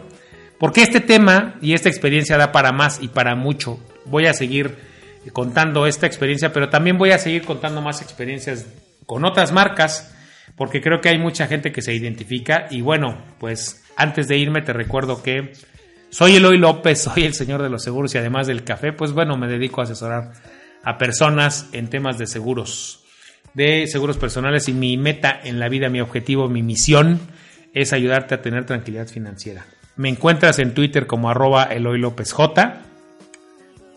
porque 0.58 0.82
este 0.82 0.98
tema 0.98 1.54
y 1.62 1.74
esta 1.74 1.88
experiencia 1.88 2.36
da 2.36 2.50
para 2.50 2.72
más 2.72 3.00
y 3.00 3.06
para 3.06 3.36
mucho. 3.36 3.78
Voy 4.06 4.26
a 4.26 4.34
seguir 4.34 4.89
contando 5.28 5.86
esta 5.86 6.06
experiencia, 6.06 6.52
pero 6.52 6.70
también 6.70 6.96
voy 6.96 7.10
a 7.10 7.18
seguir 7.18 7.44
contando 7.44 7.82
más 7.82 8.00
experiencias 8.00 8.66
con 9.04 9.24
otras 9.24 9.52
marcas, 9.52 10.14
porque 10.56 10.80
creo 10.80 11.00
que 11.00 11.10
hay 11.10 11.18
mucha 11.18 11.46
gente 11.46 11.72
que 11.72 11.82
se 11.82 11.94
identifica. 11.94 12.66
Y 12.70 12.80
bueno, 12.80 13.22
pues 13.38 13.84
antes 13.96 14.28
de 14.28 14.38
irme 14.38 14.62
te 14.62 14.72
recuerdo 14.72 15.22
que 15.22 15.52
soy 16.08 16.36
Eloy 16.36 16.58
López, 16.58 17.00
soy 17.14 17.24
el 17.24 17.34
señor 17.34 17.62
de 17.62 17.68
los 17.68 17.82
seguros 17.82 18.14
y 18.14 18.18
además 18.18 18.46
del 18.46 18.64
café, 18.64 18.92
pues 18.92 19.12
bueno, 19.12 19.36
me 19.36 19.46
dedico 19.46 19.80
a 19.80 19.84
asesorar 19.84 20.32
a 20.82 20.96
personas 20.96 21.68
en 21.72 21.88
temas 21.88 22.16
de 22.16 22.26
seguros, 22.26 23.04
de 23.52 23.86
seguros 23.86 24.16
personales 24.16 24.68
y 24.68 24.72
mi 24.72 24.96
meta 24.96 25.38
en 25.44 25.60
la 25.60 25.68
vida, 25.68 25.90
mi 25.90 26.00
objetivo, 26.00 26.48
mi 26.48 26.62
misión 26.62 27.20
es 27.74 27.92
ayudarte 27.92 28.34
a 28.34 28.42
tener 28.42 28.64
tranquilidad 28.64 29.06
financiera. 29.06 29.66
Me 29.96 30.08
encuentras 30.08 30.58
en 30.58 30.72
Twitter 30.72 31.06
como 31.06 31.28
arroba 31.28 31.64
Eloy 31.64 31.98
López 31.98 32.32
J 32.32 32.89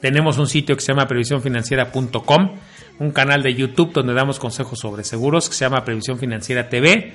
tenemos 0.03 0.37
un 0.37 0.47
sitio 0.47 0.75
que 0.75 0.81
se 0.81 0.91
llama 0.91 1.07
previsiónfinanciera.com, 1.07 2.55
un 2.99 3.11
canal 3.11 3.41
de 3.41 3.55
YouTube 3.55 3.93
donde 3.93 4.13
damos 4.13 4.37
consejos 4.37 4.77
sobre 4.77 5.05
seguros 5.05 5.47
que 5.47 5.55
se 5.55 5.63
llama 5.63 5.85
Previsión 5.85 6.19
Financiera 6.19 6.67
TV. 6.67 7.13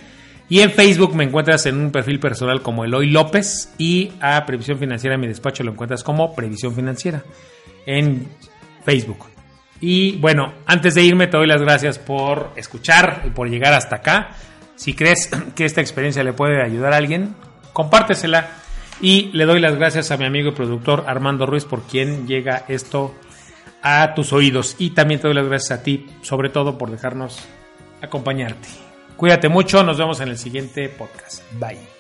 Y 0.49 0.61
en 0.61 0.71
Facebook 0.71 1.15
me 1.15 1.25
encuentras 1.25 1.67
en 1.67 1.79
un 1.79 1.93
perfil 1.93 2.19
personal 2.19 2.63
como 2.63 2.87
Eloy 2.87 3.11
López 3.11 3.75
y 3.77 4.13
a 4.23 4.47
Previsión 4.47 4.79
Financiera 4.79 5.17
en 5.17 5.21
mi 5.21 5.27
despacho 5.27 5.65
lo 5.65 5.73
encuentras 5.73 6.03
como 6.03 6.35
Previsión 6.35 6.75
Financiera 6.75 7.23
en 7.85 8.27
Facebook. 8.87 9.27
Y 9.83 10.17
bueno, 10.17 10.55
antes 10.65 10.95
de 10.95 11.03
irme 11.03 11.27
te 11.27 11.37
doy 11.37 11.47
las 11.47 11.61
gracias 11.61 11.99
por 11.99 12.53
escuchar 12.57 13.25
y 13.27 13.29
por 13.29 13.51
llegar 13.51 13.75
hasta 13.75 13.97
acá. 13.97 14.31
Si 14.77 14.95
crees 14.95 15.29
que 15.55 15.67
esta 15.67 15.83
experiencia 15.83 16.25
le 16.25 16.33
puede 16.33 16.65
ayudar 16.65 16.95
a 16.95 16.97
alguien, 16.97 17.35
compártesela 17.75 18.49
y 19.01 19.31
le 19.33 19.45
doy 19.45 19.61
las 19.61 19.77
gracias 19.77 20.11
a 20.11 20.17
mi 20.17 20.25
amigo 20.25 20.51
y 20.51 20.53
productor 20.53 21.05
Armando 21.07 21.47
Ruiz 21.47 21.65
por 21.65 21.83
quien 21.83 22.27
llega 22.27 22.65
esto 22.69 23.15
a 23.83 24.15
tus 24.15 24.33
oídos. 24.33 24.77
Y 24.79 24.91
también 24.91 25.21
te 25.21 25.29
doy 25.29 25.35
las 25.35 25.47
gracias 25.47 25.79
a 25.79 25.83
ti, 25.83 26.07
sobre 26.23 26.51
todo 26.51 26.79
por 26.79 26.91
dejarnos 26.91 27.41
acompañarte. 28.03 28.69
Cuídate 29.17 29.49
mucho, 29.49 29.83
nos 29.83 29.99
vemos 29.99 30.21
en 30.21 30.29
el 30.29 30.39
siguiente 30.39 30.89
podcast. 30.89 31.43
Bye. 31.59 31.98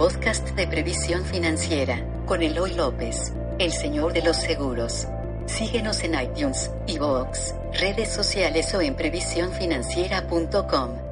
Podcast 0.00 0.56
de 0.56 0.66
Previsión 0.66 1.24
Financiera 1.26 2.02
con 2.24 2.40
Eloy 2.40 2.72
López, 2.72 3.34
el 3.58 3.70
señor 3.70 4.14
de 4.14 4.22
los 4.22 4.38
seguros. 4.38 5.06
Síguenos 5.44 6.02
en 6.02 6.18
iTunes, 6.18 6.70
iVoox, 6.86 7.52
redes 7.78 8.08
sociales 8.08 8.74
o 8.74 8.80
en 8.80 8.96
previsiónfinanciera.com. 8.96 11.09